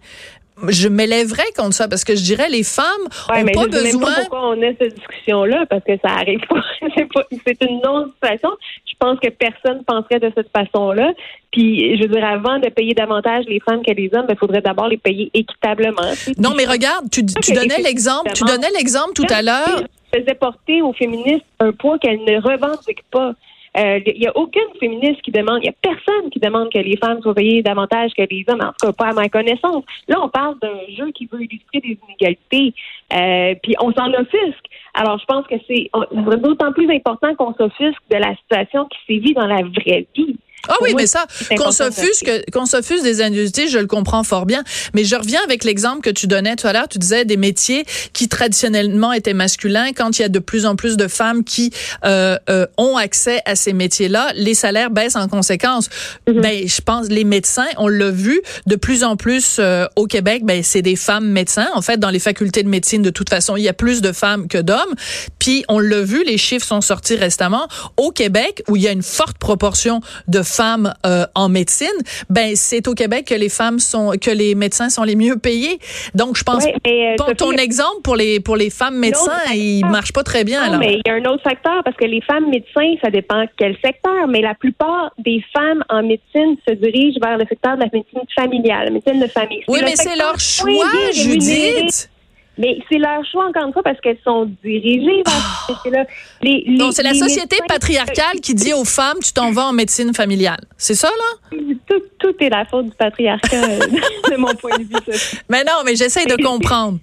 je 0.70 0.88
m'élèverais 0.88 1.52
contre 1.56 1.74
ça 1.74 1.88
parce 1.88 2.04
que 2.04 2.16
je 2.16 2.22
dirais 2.22 2.50
les 2.50 2.64
femmes 2.64 2.86
ouais, 3.30 3.44
ont 3.44 3.46
pas 3.46 3.64
je 3.64 3.84
besoin. 3.84 4.10
Sais 4.10 4.16
pas 4.16 4.22
pourquoi 4.22 4.50
on 4.50 4.62
a 4.62 4.74
cette 4.80 4.96
discussion-là 4.96 5.66
parce 5.70 5.84
que 5.84 5.94
ça 6.04 6.14
arrive 6.14 6.42
pas. 6.50 7.24
c'est 7.46 7.62
une 7.64 7.82
non-situation. 7.82 8.50
Je 8.86 8.94
pense 9.00 9.20
que 9.20 9.30
personne 9.30 9.84
penserait 9.84 10.20
de 10.20 10.32
cette 10.36 10.50
façon-là. 10.52 11.14
Puis, 11.52 11.98
je 11.98 12.04
veux 12.04 12.10
dire, 12.10 12.24
avant 12.24 12.60
de 12.60 12.70
payer 12.70 12.94
davantage 12.94 13.46
les 13.48 13.60
femmes 13.60 13.82
que 13.84 13.92
les 13.92 14.10
hommes, 14.14 14.28
il 14.30 14.38
faudrait 14.38 14.62
d'abord 14.62 14.88
les 14.88 14.98
payer 14.98 15.30
équitablement. 15.34 16.14
Non, 16.38 16.54
mais 16.56 16.66
regarde, 16.66 17.10
tu, 17.12 17.26
tu 17.26 17.54
donnais 17.54 17.82
l'exemple, 17.82 18.32
tu 18.34 18.44
donnais 18.44 18.70
l'exemple 18.78 19.14
tout 19.14 19.28
à 19.30 19.42
l'heure. 19.42 19.84
Faisait 20.14 20.36
porter 20.36 20.82
aux 20.82 20.94
féministes 20.94 21.46
un 21.60 21.72
poids 21.72 21.98
qu'elles 21.98 22.24
ne 22.24 22.42
revendiquent 22.42 23.04
pas. 23.12 23.34
Il 23.74 23.82
euh, 23.82 24.00
n'y 24.18 24.28
a 24.28 24.36
aucune 24.36 24.68
féministe 24.80 25.22
qui 25.22 25.32
demande, 25.32 25.60
il 25.60 25.64
n'y 25.64 25.70
a 25.70 25.76
personne 25.82 26.30
qui 26.30 26.40
demande 26.40 26.70
que 26.72 26.80
les 26.80 26.98
femmes 26.98 27.22
soient 27.22 27.34
payées 27.34 27.64
davantage 27.64 28.12
que 28.18 28.24
les 28.30 28.44
hommes, 28.50 28.60
en 28.62 28.74
tout 28.74 28.88
cas 28.88 28.92
pas 28.92 29.10
à 29.12 29.14
ma 29.14 29.30
connaissance. 29.30 29.86
Là, 30.10 30.18
on 30.22 30.28
parle 30.28 30.60
d'un 30.62 30.80
jeu 30.98 31.12
qui 31.12 31.26
veut 31.26 31.42
illustrer 31.42 31.80
des 31.80 31.98
inégalités, 32.06 32.74
euh, 33.14 33.56
puis 33.64 33.76
on 33.80 33.94
s'en 33.94 34.12
offusque. 34.14 34.66
Alors, 34.94 35.18
je 35.20 35.26
pense 35.26 35.48
que 35.48 35.56
c'est 35.70 35.90
d'autant 36.38 36.74
plus 36.74 36.94
important 36.94 37.34
qu'on 37.36 37.54
s'offusque 37.54 38.02
de 38.10 38.18
la 38.18 38.36
situation 38.36 38.88
qui 38.88 38.98
sévit 39.08 39.34
dans 39.34 39.48
la 39.48 39.62
vraie 39.62 40.06
vie. 40.16 40.36
Ah 40.68 40.76
oui, 40.82 40.94
mais 40.96 41.08
ça, 41.08 41.26
qu'on 41.58 41.72
s'offusque, 41.72 42.30
qu'on 42.54 42.66
s'offusque 42.66 43.04
des 43.04 43.22
injustices, 43.22 43.72
je 43.72 43.80
le 43.80 43.88
comprends 43.88 44.24
fort 44.24 44.46
bien. 44.46 44.64
Mais 44.94 45.04
je 45.04 45.16
reviens 45.16 45.42
avec 45.44 45.64
l'exemple 45.64 46.02
que 46.02 46.10
tu 46.10 46.28
donnais 46.28 46.56
tout 46.56 46.68
à 46.68 46.74
l'heure. 46.74 46.88
Tu 46.88 47.00
disais 47.00 47.26
des 47.26 47.38
métiers 47.38 47.86
qui 48.14 48.28
traditionnellement 48.28 49.14
étaient 49.14 49.34
masculins. 49.34 49.92
Quand 49.96 50.18
il 50.18 50.22
y 50.22 50.26
a 50.26 50.30
de 50.30 50.40
plus 50.40 50.66
en 50.66 50.76
plus 50.76 50.98
de 50.98 51.08
femmes 51.08 51.44
qui 51.44 51.72
euh, 52.06 52.38
euh, 52.50 52.68
ont 52.78 52.98
accès 52.98 53.42
à 53.46 53.56
ces 53.56 53.74
métiers-là, 53.74 54.32
les 54.36 54.54
salaires 54.54 54.92
baissent 54.92 55.16
en 55.16 55.28
conséquence. 55.28 55.90
Mm-hmm. 56.28 56.42
Ben, 56.42 56.68
je 56.68 56.82
pense 56.82 57.08
les 57.08 57.24
médecins, 57.24 57.68
on 57.78 57.88
l'a 57.88 58.12
vu 58.12 58.42
de 58.68 58.76
plus 58.76 59.04
en 59.04 59.16
plus 59.16 59.58
euh, 59.60 59.86
au 59.96 60.06
Québec. 60.06 60.44
Ben, 60.46 60.64
c'est 60.64 60.82
des 60.82 60.96
femmes 60.96 61.28
médecins. 61.28 61.70
En 61.74 61.82
fait, 61.82 61.98
dans 61.98 62.10
les 62.10 62.20
facultés 62.20 62.64
de 62.64 62.70
médecine, 62.70 63.02
de 63.02 63.10
toute 63.10 63.30
façon, 63.30 63.58
il 63.58 63.64
y 63.64 63.70
a 63.70 63.74
plus 63.74 64.02
de 64.02 64.12
femmes 64.12 64.48
que 64.48 64.58
d'hommes. 64.58 64.96
Puis 65.42 65.66
on 65.70 65.80
l'a 65.80 66.04
vu, 66.04 66.24
les 66.24 66.38
chiffres 66.38 66.66
sont 66.66 66.82
sortis 66.82 67.16
récemment 67.16 67.68
au 67.98 68.12
Québec 68.12 68.62
où 68.70 68.76
il 68.76 68.84
y 68.84 68.88
a 68.88 68.92
une 68.92 69.02
forte 69.02 69.40
proportion 69.40 70.00
de 70.28 70.44
femmes 70.44 70.94
euh, 71.04 71.26
en 71.34 71.50
médecine, 71.50 71.88
ben 72.30 72.52
c'est 72.56 72.88
au 72.88 72.94
Québec 72.94 73.26
que 73.26 73.34
les 73.34 73.50
femmes 73.50 73.80
sont 73.80 74.12
que 74.22 74.30
les 74.30 74.54
médecins 74.54 74.90
sont 74.90 75.02
les 75.04 75.16
mieux 75.16 75.38
payés. 75.38 75.80
Donc 76.14 76.38
je 76.38 76.44
pense 76.44 76.64
ouais, 76.64 76.76
euh, 76.88 77.34
ton 77.34 77.54
exemple 77.54 78.02
pour 78.04 78.16
les 78.16 78.40
pour 78.40 78.56
les 78.56 78.70
femmes 78.70 79.00
médecins, 79.00 79.42
il 79.52 79.84
marche 79.88 80.14
pas 80.14 80.22
très 80.22 80.44
bien 80.44 80.62
non, 80.70 80.78
mais 80.78 81.00
il 81.00 81.02
y 81.08 81.10
a 81.10 81.16
un 81.16 81.26
autre 81.32 81.42
facteur 81.42 81.84
parce 81.84 81.98
que 81.98 82.06
les 82.06 82.22
femmes 82.22 82.50
médecins, 82.50 82.94
ça 83.04 83.10
dépend 83.10 83.46
quel 83.58 83.76
secteur, 83.84 84.28
mais 84.28 84.42
la 84.42 84.54
plupart 84.54 85.12
des 85.18 85.44
femmes 85.58 85.84
en 85.90 86.04
médecine 86.04 86.56
se 86.68 86.76
dirigent 86.76 87.20
vers 87.20 87.40
le 87.40 87.46
secteur 87.48 87.78
de 87.78 87.82
la 87.82 87.90
médecine 87.92 88.22
familiale, 88.36 88.86
la 88.86 88.92
médecine 88.92 89.20
de 89.20 89.28
famille. 89.28 89.64
Oui, 89.68 89.80
mais 89.84 89.96
c'est 89.96 90.16
leur 90.16 90.40
choix, 90.40 90.86
Judith. 91.14 92.11
Mais 92.58 92.78
c'est 92.90 92.98
leur 92.98 93.26
choix, 93.26 93.48
encore 93.48 93.66
une 93.68 93.74
fois, 93.74 93.82
parce 93.82 94.00
qu'elles 94.02 94.20
sont 94.24 94.46
dirigées 94.64 95.24
vers 95.26 95.70
oh. 95.70 95.90
là. 95.90 96.06
Les, 96.42 96.66
non, 96.68 96.92
c'est 96.92 97.04
la 97.04 97.14
société 97.14 97.58
patriarcale 97.68 98.40
qui 98.42 98.54
dit 98.54 98.74
aux 98.74 98.84
femmes, 98.84 99.20
tu 99.24 99.32
t'en 99.32 99.52
vas 99.52 99.68
en 99.68 99.74
médecine 99.74 100.14
familiale. 100.14 100.60
C'est 100.78 100.96
ça, 100.96 101.08
là? 101.08 101.58
Tout, 101.88 102.02
tout, 102.20 102.36
est 102.44 102.50
la 102.50 102.66
faute 102.66 102.86
du 102.86 102.92
patriarcat, 102.92 103.56
euh, 103.56 103.80
de 104.32 104.38
mon 104.38 104.54
point 104.56 104.78
de 104.78 104.84
vue. 104.84 105.40
Mais 105.50 105.64
non, 105.64 105.84
mais 105.86 105.96
j'essaie 105.96 106.26
de 106.26 106.36
comprendre. 106.44 107.00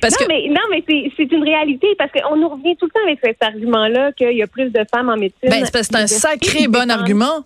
Parce 0.00 0.18
non, 0.20 0.26
mais, 0.28 0.46
non, 0.48 0.62
mais 0.70 0.84
c'est 1.16 1.32
une 1.32 1.42
réalité, 1.42 1.88
parce 1.98 2.12
qu'on 2.12 2.36
nous 2.36 2.48
revient 2.48 2.76
tout 2.76 2.86
le 2.86 2.90
temps 2.90 3.06
avec 3.06 3.18
cet 3.22 3.42
argument-là 3.42 4.12
qu'il 4.12 4.36
y 4.36 4.42
a 4.42 4.46
plus 4.46 4.70
de 4.70 4.84
femmes 4.94 5.10
en 5.10 5.16
médecine. 5.16 5.50
Ben, 5.50 5.64
c'est 5.64 5.96
un 5.96 6.06
sacré 6.06 6.68
bon 6.68 6.90
argument. 6.90 7.44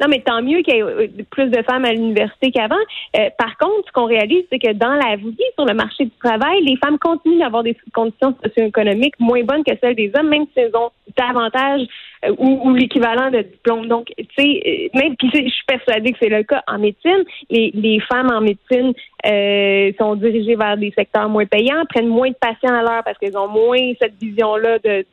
Non, 0.00 0.06
mais 0.08 0.20
tant 0.20 0.42
mieux 0.42 0.62
qu'il 0.62 0.74
y 0.74 0.78
ait 0.78 0.82
euh, 0.82 1.08
plus 1.30 1.48
de 1.48 1.62
femmes 1.62 1.84
à 1.84 1.92
l'université 1.92 2.50
qu'avant. 2.50 2.74
Euh, 3.16 3.28
par 3.38 3.56
contre, 3.58 3.86
ce 3.86 3.92
qu'on 3.92 4.06
réalise, 4.06 4.44
c'est 4.50 4.58
que 4.58 4.72
dans 4.72 4.94
la 4.94 5.16
vie, 5.16 5.36
sur 5.54 5.66
le 5.66 5.74
marché 5.74 6.04
du 6.04 6.16
travail, 6.22 6.62
les 6.62 6.76
femmes 6.76 6.98
continuent 6.98 7.40
d'avoir 7.40 7.62
des 7.62 7.76
conditions 7.92 8.34
socio-économiques 8.42 9.14
moins 9.18 9.42
bonnes 9.44 9.64
que 9.64 9.72
celles 9.80 9.96
des 9.96 10.10
hommes, 10.18 10.28
même 10.28 10.46
si 10.52 10.60
elles 10.60 10.74
ont 10.74 10.90
davantage 11.16 11.82
euh, 12.24 12.34
ou, 12.38 12.74
l'équivalent 12.74 13.30
de 13.30 13.42
diplôme. 13.42 13.86
Donc, 13.88 14.12
tu 14.16 14.24
sais, 14.36 14.90
même 14.94 15.16
puis 15.16 15.30
je 15.32 15.50
suis 15.50 15.64
persuadée 15.66 16.12
que 16.12 16.18
c'est 16.20 16.28
le 16.28 16.42
cas 16.42 16.62
en 16.66 16.78
médecine. 16.78 17.24
Les, 17.48 17.70
les 17.74 18.00
femmes 18.00 18.30
en 18.30 18.40
médecine 18.40 18.92
euh, 19.26 19.92
sont 19.98 20.14
dirigées 20.14 20.56
vers 20.56 20.78
des 20.78 20.92
secteurs 20.96 21.28
moins 21.28 21.44
payants, 21.44 21.84
prennent 21.88 22.08
moins 22.08 22.30
de 22.30 22.36
patients 22.40 22.74
à 22.74 22.82
l'heure 22.82 23.02
parce 23.04 23.18
qu'elles 23.18 23.36
ont 23.36 23.48
moins 23.48 23.92
cette 24.00 24.14
vision-là 24.20 24.78
de, 24.78 25.04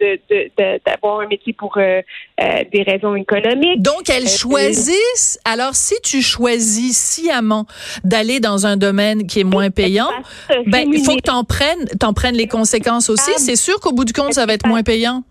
d'avoir 0.86 1.22
un 1.22 1.28
métier 1.28 1.52
pour 1.52 1.76
euh, 1.78 2.02
euh, 2.42 2.64
des 2.72 2.84
raisons 2.84 3.16
économiques. 3.16 3.82
Donc, 3.82 4.10
elles 4.10 4.30
choisissent. 4.30 5.40
Alors, 5.44 5.76
si 5.76 5.96
tu 6.04 6.22
choisis 6.22 6.98
sciemment 6.98 7.66
d'aller 8.06 8.40
dans 8.40 8.66
un 8.66 8.78
domaine 8.78 9.28
qui 9.28 9.42
est 9.42 9.46
moins 9.46 9.72
payant, 9.72 10.10
ben, 10.68 10.88
il 10.92 11.04
faut 11.04 11.16
que 11.16 11.24
tu 11.24 11.32
en 11.32 11.44
prennes, 11.44 11.86
t'en 12.00 12.14
prennes 12.14 12.36
les 12.36 12.48
conséquences 12.48 13.10
aussi. 13.10 13.32
C'est 13.38 13.58
sûr 13.58 13.80
qu'au 13.82 13.92
bout 13.92 14.06
du 14.06 14.14
compte, 14.14 14.34
ça 14.34 14.46
va 14.46 14.54
être 14.54 14.68
moins 14.68 14.84
payant 14.84 15.24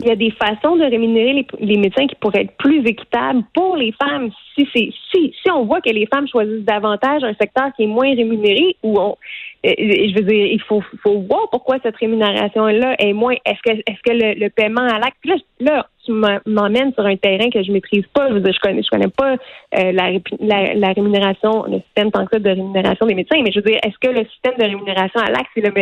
il 0.00 0.08
y 0.08 0.10
a 0.10 0.16
des 0.16 0.30
façons 0.30 0.76
de 0.76 0.84
rémunérer 0.84 1.46
les, 1.58 1.76
médecins 1.78 2.06
qui 2.06 2.14
pourraient 2.16 2.42
être 2.42 2.56
plus 2.58 2.86
équitables 2.86 3.42
pour 3.54 3.76
les 3.76 3.92
femmes. 3.92 4.30
Si 4.54 4.68
c'est 4.74 4.90
si 5.10 5.34
si 5.42 5.50
on 5.50 5.64
voit 5.64 5.80
que 5.80 5.90
les 5.90 6.06
femmes 6.06 6.28
choisissent 6.28 6.64
davantage 6.64 7.24
un 7.24 7.34
secteur 7.34 7.70
qui 7.76 7.84
est 7.84 7.86
moins 7.86 8.14
rémunéré, 8.14 8.76
ou 8.82 8.98
on, 9.00 9.16
euh, 9.64 9.72
je 9.78 10.14
veux 10.14 10.22
dire, 10.22 10.46
il 10.46 10.60
faut 10.60 10.82
faut 11.02 11.20
voir 11.20 11.48
pourquoi 11.50 11.78
cette 11.82 11.96
rémunération 11.96 12.66
là 12.66 12.94
est 12.98 13.14
moins. 13.14 13.36
Est-ce 13.46 13.62
que 13.62 13.78
est-ce 13.78 14.02
que 14.04 14.12
le, 14.12 14.48
paiement 14.50 14.82
à 14.82 14.98
l'acte 14.98 15.24
là, 15.24 15.36
là 15.60 15.86
tu 16.06 16.12
m'emmènes 16.12 16.92
sur 16.94 17.04
un 17.04 17.16
terrain 17.16 17.50
que 17.50 17.62
je 17.62 17.72
maîtrise 17.72 18.06
pas. 18.14 18.28
Je 18.28 18.34
veux 18.34 18.42
connais, 18.90 19.08
pas 19.08 19.36
euh, 19.78 19.92
la, 19.92 20.92
rémunération, 20.92 21.64
le 21.64 21.80
système 21.80 22.10
tant 22.10 22.24
que 22.24 22.32
ça 22.34 22.38
de 22.38 22.48
rémunération 22.48 23.06
des 23.06 23.14
médecins, 23.14 23.40
mais 23.42 23.52
je 23.52 23.60
veux 23.60 23.70
dire, 23.70 23.78
est-ce 23.82 23.98
que 23.98 24.12
le 24.12 24.24
système 24.26 24.54
de 24.58 24.64
rémunération 24.64 25.20
à 25.20 25.30
l'acte, 25.30 25.50
c'est 25.54 25.60
le 25.60 25.72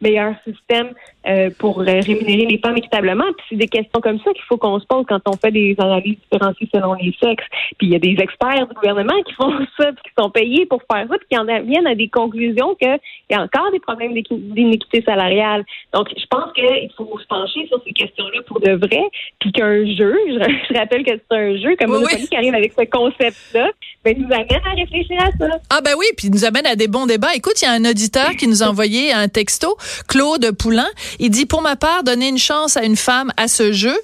meilleur 0.00 0.34
système 0.46 0.90
euh, 1.26 1.50
pour 1.58 1.80
euh, 1.80 1.84
rémunérer 1.84 2.46
les 2.46 2.58
femmes 2.58 2.76
équitablement? 2.76 3.24
Puis 3.36 3.46
c'est 3.50 3.56
des 3.56 3.68
questions 3.68 4.00
comme 4.00 4.18
ça 4.20 4.32
qu'il 4.32 4.44
faut 4.44 4.56
qu'on 4.56 4.78
se 4.80 4.86
pose 4.86 5.04
quand 5.08 5.20
on 5.26 5.36
fait 5.36 5.50
des 5.50 5.74
analyses 5.78 6.16
différenciées 6.30 6.68
selon 6.72 6.94
les 6.94 7.14
sexes. 7.22 7.46
Puis 7.78 7.88
il 7.88 7.92
y 7.92 7.96
a 7.96 7.98
des 7.98 8.16
experts 8.18 8.66
du 8.66 8.74
gouvernement 8.74 9.20
qui 9.26 9.34
font 9.38 9.52
ça, 9.78 9.92
puis 9.92 10.02
qui 10.04 10.22
sont 10.22 10.30
payés 10.30 10.66
pour 10.66 10.80
faire 10.90 11.06
ça, 11.08 11.18
puis 11.18 11.26
qui 11.30 11.38
en 11.38 11.44
viennent 11.44 11.86
à 11.86 11.94
des 11.94 12.08
conclusions 12.08 12.74
qu'il 12.76 12.98
y 13.30 13.34
a 13.34 13.42
encore 13.42 13.70
des 13.70 13.80
problèmes 13.80 14.14
d'inéquité 14.14 15.02
salariale. 15.02 15.64
Donc, 15.92 16.08
je 16.16 16.26
pense 16.26 16.52
qu'il 16.52 16.90
faut 16.96 17.18
se 17.18 17.26
pencher 17.26 17.66
sur 17.66 17.82
ces 17.84 17.92
questions-là 17.92 18.42
pour 18.46 18.60
de 18.60 18.72
vrai, 18.72 19.02
puis 19.38 19.52
qu'un 19.52 19.73
un 19.74 19.96
jeu. 19.96 20.14
Je, 20.28 20.78
rappelle 20.78 21.04
que 21.04 21.10
c'est 21.12 21.36
un 21.36 21.56
jeu 21.56 21.76
comme 21.78 22.02
oui, 22.02 22.26
qui 22.28 22.36
arrive 22.36 22.54
avec 22.54 22.72
ce 22.78 22.84
concept-là. 22.84 23.70
Ben, 24.04 24.16
nous 24.18 24.32
amène 24.32 24.60
à 24.64 24.74
réfléchir 24.74 25.16
à 25.20 25.30
ça. 25.38 25.58
Ah 25.70 25.80
ben 25.82 25.92
oui, 25.98 26.06
puis 26.16 26.30
nous 26.30 26.44
amène 26.44 26.66
à 26.66 26.76
des 26.76 26.88
bons 26.88 27.06
débats. 27.06 27.34
Écoute, 27.34 27.60
il 27.62 27.64
y 27.64 27.68
a 27.68 27.72
un 27.72 27.84
auditeur 27.84 28.30
qui 28.36 28.46
nous 28.46 28.62
a 28.62 28.66
envoyé 28.66 29.12
un 29.12 29.28
texto, 29.28 29.76
Claude 30.08 30.52
Poulain. 30.52 30.88
Il 31.18 31.30
dit, 31.30 31.46
pour 31.46 31.62
ma 31.62 31.76
part, 31.76 32.04
donner 32.04 32.28
une 32.28 32.38
chance 32.38 32.76
à 32.76 32.84
une 32.84 32.96
femme 32.96 33.32
à 33.36 33.48
ce 33.48 33.72
jeu, 33.72 33.94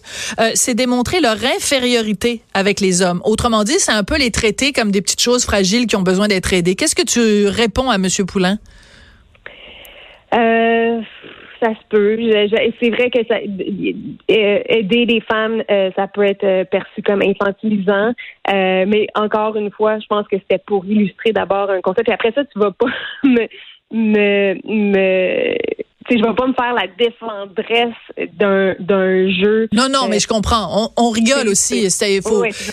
euh, 0.41 0.51
c'est 0.55 0.75
démontrer 0.75 1.21
leur 1.21 1.37
infériorité 1.57 2.43
avec 2.55 2.81
les 2.81 3.03
hommes. 3.03 3.21
Autrement 3.25 3.65
dit, 3.65 3.79
c'est 3.79 3.93
un 3.93 4.05
peu 4.05 4.17
les 4.17 4.31
traiter 4.31 4.73
comme 4.73 4.91
des 4.91 5.03
petites 5.03 5.21
choses 5.21 5.45
fragiles 5.45 5.87
qui 5.87 5.97
ont 5.97 6.03
besoin 6.03 6.29
d'être 6.29 6.53
aidées. 6.53 6.75
Qu'est-ce 6.77 6.95
que 6.95 7.03
tu 7.03 7.49
réponds 7.49 7.91
à 7.91 7.99
Monsieur 7.99 8.25
Poulain? 8.25 8.59
Euh 10.35 11.01
ça 11.61 11.71
se 11.75 11.87
peut. 11.89 12.17
C'est 12.81 12.91
vrai 12.91 13.11
que 13.11 13.25
ça, 13.27 13.37
euh, 13.37 14.63
aider 14.67 15.05
les 15.07 15.21
femmes, 15.21 15.63
euh, 15.71 15.91
ça 15.97 16.09
peut 16.09 16.25
être 16.25 16.45
euh, 16.45 16.65
perçu 16.65 17.03
comme 17.03 17.23
infantilisant. 17.23 18.13
mais 18.49 19.07
encore 19.15 19.57
une 19.57 19.71
fois, 19.71 19.99
je 19.99 20.07
pense 20.07 20.27
que 20.29 20.37
c'était 20.39 20.63
pour 20.67 20.85
illustrer 20.87 21.33
d'abord 21.33 21.71
un 21.71 21.81
concept. 21.81 22.09
Après 22.11 22.33
ça, 22.33 22.45
tu 22.45 22.59
vas 22.59 22.73
pas 22.73 22.87
me, 23.25 23.47
me, 23.93 24.55
me 24.65 25.55
je 26.09 26.15
ne 26.17 26.27
vais 26.27 26.35
pas 26.35 26.47
me 26.47 26.55
faire 26.55 26.73
la 26.73 26.87
défendresse 26.87 27.95
d'un, 28.35 28.75
d'un 28.79 29.31
jeu. 29.31 29.69
Non, 29.73 29.89
non, 29.91 30.09
mais 30.09 30.19
je 30.19 30.27
comprends. 30.27 30.91
On, 30.97 31.11
rigole 31.11 31.49
aussi. 31.49 31.91
C'est, 31.91 32.21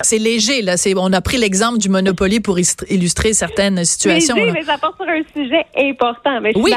c'est 0.01 0.17
léger, 0.17 0.61
là. 0.61 0.77
C'est, 0.77 0.93
on 0.95 1.11
a 1.11 1.21
pris 1.21 1.37
l'exemple 1.37 1.77
du 1.77 1.89
Monopoly 1.89 2.39
pour 2.39 2.57
illustrer 2.57 3.33
certaines 3.33 3.83
situations. 3.83 4.35
Léger, 4.35 4.51
mais 4.51 4.63
ça 4.63 4.77
porte 4.77 4.95
sur 4.95 5.09
un 5.09 5.21
sujet 5.35 5.65
important. 5.77 6.39
Mais 6.41 6.53
oui. 6.55 6.71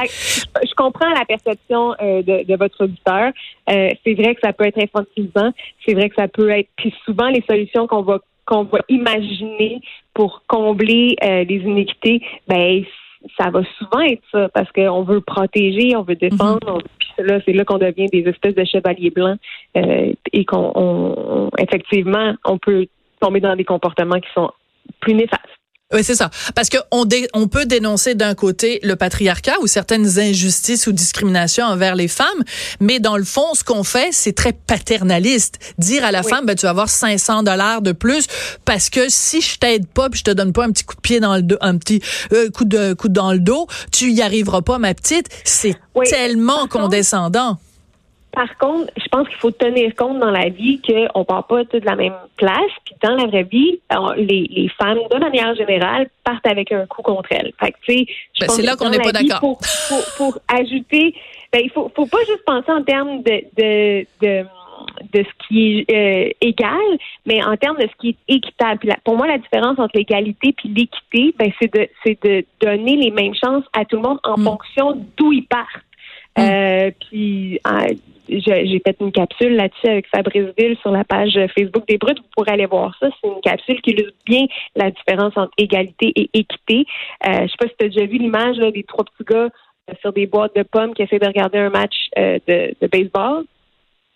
Je, 0.62 0.74
comprends 0.74 1.10
la 1.10 1.24
perception 1.24 1.94
euh, 2.00 2.22
de, 2.22 2.44
de, 2.44 2.56
votre 2.56 2.84
auditeur. 2.84 3.32
Euh, 3.68 3.90
c'est 4.04 4.14
vrai 4.14 4.34
que 4.34 4.40
ça 4.42 4.52
peut 4.52 4.64
être 4.64 4.78
infantilisant. 4.78 5.52
C'est 5.86 5.94
vrai 5.94 6.08
que 6.08 6.16
ça 6.16 6.28
peut 6.28 6.50
être. 6.50 6.68
Puis 6.76 6.94
souvent, 7.04 7.28
les 7.28 7.44
solutions 7.48 7.86
qu'on 7.86 8.02
va 8.02 8.18
qu'on 8.46 8.64
va 8.64 8.80
imaginer 8.88 9.80
pour 10.12 10.42
combler 10.48 11.16
euh, 11.22 11.44
les 11.44 11.56
inéquités, 11.56 12.20
ben 12.48 12.82
ça 13.38 13.50
va 13.50 13.62
souvent 13.78 14.00
être 14.00 14.22
ça 14.32 14.48
parce 14.48 14.70
qu'on 14.72 15.02
veut 15.02 15.20
protéger, 15.20 15.94
on 15.96 16.02
veut 16.02 16.16
défendre. 16.16 16.74
Mhm. 16.74 16.82
Puis 16.98 17.26
là, 17.26 17.40
c'est 17.44 17.52
là 17.52 17.64
qu'on 17.64 17.78
devient 17.78 18.06
des 18.06 18.28
espèces 18.28 18.54
de 18.54 18.64
chevaliers 18.64 19.10
blancs 19.10 19.38
euh, 19.76 20.12
et 20.32 20.44
qu'on 20.44 21.50
effectivement 21.58 22.34
on 22.44 22.58
peut 22.58 22.86
tomber 23.20 23.40
dans 23.40 23.56
des 23.56 23.64
comportements 23.64 24.20
qui 24.20 24.30
sont 24.34 24.50
plus 25.00 25.14
néfastes. 25.14 25.59
Oui, 25.92 26.04
c'est 26.04 26.14
ça. 26.14 26.30
Parce 26.54 26.68
que 26.68 26.76
on, 26.92 27.04
on 27.34 27.48
peut 27.48 27.66
dénoncer 27.66 28.14
d'un 28.14 28.36
côté 28.36 28.78
le 28.84 28.94
patriarcat 28.94 29.56
ou 29.60 29.66
certaines 29.66 30.20
injustices 30.20 30.86
ou 30.86 30.92
discriminations 30.92 31.64
envers 31.64 31.96
les 31.96 32.06
femmes, 32.06 32.44
mais 32.78 33.00
dans 33.00 33.16
le 33.16 33.24
fond, 33.24 33.54
ce 33.54 33.64
qu'on 33.64 33.82
fait, 33.82 34.10
c'est 34.12 34.32
très 34.32 34.52
paternaliste. 34.52 35.58
Dire 35.78 36.04
à 36.04 36.12
la 36.12 36.22
femme, 36.22 36.46
ben, 36.46 36.54
tu 36.54 36.62
vas 36.62 36.70
avoir 36.70 36.88
500 36.88 37.42
dollars 37.42 37.82
de 37.82 37.90
plus 37.90 38.28
parce 38.64 38.88
que 38.88 39.08
si 39.08 39.40
je 39.40 39.58
t'aide 39.58 39.88
pas, 39.88 40.08
puis 40.08 40.20
je 40.20 40.24
te 40.24 40.30
donne 40.30 40.52
pas 40.52 40.64
un 40.64 40.70
petit 40.70 40.84
coup 40.84 40.94
de 40.94 41.00
pied 41.00 41.18
dans 41.18 41.34
le 41.34 41.42
dos, 41.42 41.56
un 41.60 41.76
petit 41.76 42.00
euh, 42.32 42.50
coup 42.50 42.64
de 42.64 42.92
coup 42.94 43.08
dans 43.08 43.32
le 43.32 43.40
dos, 43.40 43.66
tu 43.90 44.12
y 44.12 44.22
arriveras 44.22 44.62
pas, 44.62 44.78
ma 44.78 44.94
petite. 44.94 45.26
C'est 45.44 45.76
tellement 46.08 46.68
condescendant. 46.68 47.58
Par 48.32 48.56
contre, 48.58 48.92
je 48.96 49.08
pense 49.08 49.28
qu'il 49.28 49.38
faut 49.38 49.50
tenir 49.50 49.94
compte 49.96 50.20
dans 50.20 50.30
la 50.30 50.48
vie 50.48 50.80
qu'on 50.80 51.24
part 51.24 51.46
pas 51.46 51.64
tous 51.64 51.80
de 51.80 51.86
la 51.86 51.96
même 51.96 52.14
place. 52.36 52.70
Puis 52.84 52.94
dans 53.02 53.14
la 53.14 53.26
vraie 53.26 53.42
vie, 53.42 53.80
les, 54.16 54.46
les, 54.50 54.68
femmes, 54.68 54.98
de 55.10 55.18
manière 55.18 55.54
générale, 55.56 56.08
partent 56.24 56.46
avec 56.46 56.70
un 56.70 56.86
coup 56.86 57.02
contre 57.02 57.30
elles. 57.32 57.52
Fait 57.58 57.74
ben, 57.88 58.48
c'est 58.48 58.62
là 58.62 58.76
qu'on 58.76 58.90
n'est 58.90 58.98
pas 58.98 59.12
d'accord. 59.12 59.40
Pour, 59.40 59.58
pour, 60.16 60.38
ajouter, 60.48 61.14
ben, 61.52 61.60
il 61.64 61.70
faut, 61.70 61.90
faut 61.94 62.06
pas 62.06 62.20
juste 62.26 62.44
penser 62.44 62.70
en 62.70 62.82
termes 62.82 63.22
de, 63.22 63.42
de, 63.56 64.06
de 64.22 64.44
de 65.12 65.22
ce 65.22 65.46
qui 65.46 65.84
est 65.88 65.90
euh, 65.90 66.30
égal, 66.40 66.98
mais 67.26 67.42
en 67.44 67.56
termes 67.56 67.76
de 67.76 67.88
ce 67.88 67.96
qui 68.00 68.08
est 68.10 68.34
équitable. 68.34 68.96
pour 69.04 69.16
moi, 69.16 69.26
la 69.26 69.38
différence 69.38 69.78
entre 69.78 69.96
l'égalité 69.96 70.52
puis 70.56 70.68
l'équité, 70.68 71.34
ben, 71.38 71.52
c'est 71.60 71.72
de 71.72 71.88
c'est 72.04 72.18
de 72.22 72.44
donner 72.60 72.96
les 72.96 73.10
mêmes 73.10 73.34
chances 73.34 73.64
à 73.72 73.84
tout 73.84 73.96
le 73.96 74.02
monde 74.02 74.18
en 74.24 74.38
mm. 74.38 74.44
fonction 74.44 75.06
d'où 75.16 75.32
ils 75.32 75.46
partent. 75.46 75.84
Mm. 76.36 76.40
Euh, 76.40 76.90
puis 77.08 77.60
j'ai 78.30 78.80
fait 78.86 78.96
une 79.00 79.12
capsule 79.12 79.56
là-dessus 79.56 79.88
avec 79.88 80.06
Fabrice 80.08 80.54
Ville 80.56 80.76
sur 80.80 80.90
la 80.90 81.04
page 81.04 81.38
Facebook 81.54 81.86
des 81.88 81.98
Brutes. 81.98 82.18
Vous 82.18 82.28
pourrez 82.36 82.52
aller 82.52 82.66
voir 82.66 82.96
ça. 83.00 83.08
C'est 83.20 83.28
une 83.28 83.40
capsule 83.40 83.80
qui 83.82 83.90
illustre 83.90 84.16
bien 84.24 84.46
la 84.76 84.90
différence 84.90 85.36
entre 85.36 85.52
égalité 85.58 86.12
et 86.14 86.30
équité. 86.32 86.86
Euh, 87.26 87.42
je 87.42 87.48
sais 87.48 87.56
pas 87.58 87.66
si 87.66 87.74
tu 87.78 87.84
as 87.86 87.88
déjà 87.88 88.06
vu 88.06 88.18
l'image 88.18 88.56
des 88.56 88.84
trois 88.84 89.04
petits 89.04 89.24
gars 89.28 89.48
euh, 89.90 89.94
sur 90.00 90.12
des 90.12 90.26
boîtes 90.26 90.54
de 90.54 90.62
pommes 90.62 90.94
qui 90.94 91.02
essaient 91.02 91.18
de 91.18 91.26
regarder 91.26 91.58
un 91.58 91.70
match 91.70 91.94
euh, 92.18 92.38
de 92.46 92.86
baseball. 92.86 93.44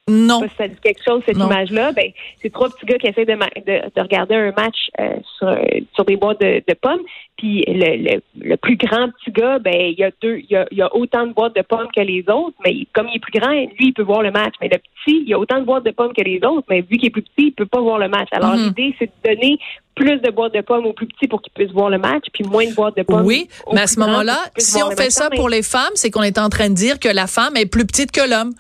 Non. 0.07 0.43
Si 0.43 0.51
ça 0.59 0.69
dit 0.69 0.77
quelque 0.83 1.03
chose, 1.03 1.23
cette 1.25 1.39
image-là. 1.39 1.93
Ben, 1.93 2.11
c'est 2.43 2.53
trois 2.53 2.69
petits 2.69 2.85
gars 2.85 2.99
qui 2.99 3.07
essaient 3.07 3.25
de, 3.25 3.33
de, 3.33 4.01
regarder 4.03 4.35
un 4.35 4.53
match 4.53 4.91
euh, 5.01 5.17
sur, 5.39 5.57
sur 5.95 6.05
des 6.05 6.17
boîtes 6.17 6.41
de, 6.43 6.63
de 6.67 6.75
pommes. 6.75 7.01
Puis 7.39 7.65
le, 7.67 8.21
le, 8.39 8.57
plus 8.59 8.77
grand 8.77 9.09
petit 9.11 9.33
gars, 9.33 9.59
ben 9.59 9.75
il 9.75 9.99
y 9.99 10.05
a 10.05 10.11
deux, 10.21 10.37
il 10.37 10.47
y 10.51 10.57
a, 10.57 10.67
il 10.71 10.77
y 10.77 10.83
a 10.83 10.95
autant 10.95 11.27
de 11.27 11.33
boîtes 11.33 11.57
de 11.57 11.63
pommes 11.63 11.89
que 11.95 12.03
les 12.03 12.23
autres, 12.29 12.55
mais 12.65 12.87
comme 12.93 13.09
il 13.09 13.17
est 13.17 13.19
plus 13.19 13.39
grand, 13.39 13.51
lui 13.51 13.87
il 13.87 13.93
peut 13.95 14.03
voir 14.03 14.23
le 14.23 14.31
match. 14.31 14.53
Mais 14.61 14.69
le 14.69 14.77
petit, 14.77 15.23
il 15.23 15.29
y 15.29 15.33
a 15.33 15.39
autant 15.39 15.59
de 15.59 15.65
boîtes 15.65 15.85
de 15.85 15.91
pommes 15.91 16.13
que 16.13 16.23
les 16.23 16.39
autres, 16.45 16.67
mais 16.69 16.83
vu 16.83 16.99
qu'il 16.99 17.07
est 17.07 17.11
plus 17.11 17.23
petit, 17.23 17.47
il 17.47 17.53
peut 17.53 17.67
pas 17.67 17.81
voir 17.81 17.99
le 17.99 18.09
match. 18.09 18.29
Alors 18.33 18.55
mhm. 18.55 18.67
l'idée, 18.67 18.95
c'est 18.99 19.07
de 19.07 19.35
donner 19.35 19.59
plus 19.95 20.21
de 20.21 20.31
boîtes 20.31 20.55
de 20.55 20.61
pommes 20.61 20.85
aux 20.85 20.93
plus 20.93 21.07
petits 21.07 21.29
pour 21.29 21.41
qu'ils 21.41 21.53
puissent 21.55 21.73
voir 21.73 21.89
le 21.89 21.99
match, 21.99 22.25
puis 22.33 22.45
moins 22.45 22.69
de 22.69 22.75
boîtes 22.75 22.97
de 22.97 23.05
pommes. 23.05 23.25
Oui, 23.25 23.49
mais 23.73 23.81
à 23.81 23.87
ce 23.87 23.99
moment-là, 24.01 24.39
si 24.59 24.83
on 24.83 24.91
fait 24.91 25.11
ça 25.11 25.31
pour 25.31 25.49
les 25.49 25.63
femmes, 25.63 25.93
c'est 25.95 26.11
qu'on 26.11 26.23
est 26.23 26.39
en 26.39 26.51
train 26.51 26.69
de 26.69 26.75
dire 26.75 27.01
que 27.01 27.09
la 27.09 27.27
femme 27.27 27.57
est 27.57 27.67
plus 27.67 27.87
petite 27.87 28.13
que 28.13 28.29
l'homme. 28.29 28.53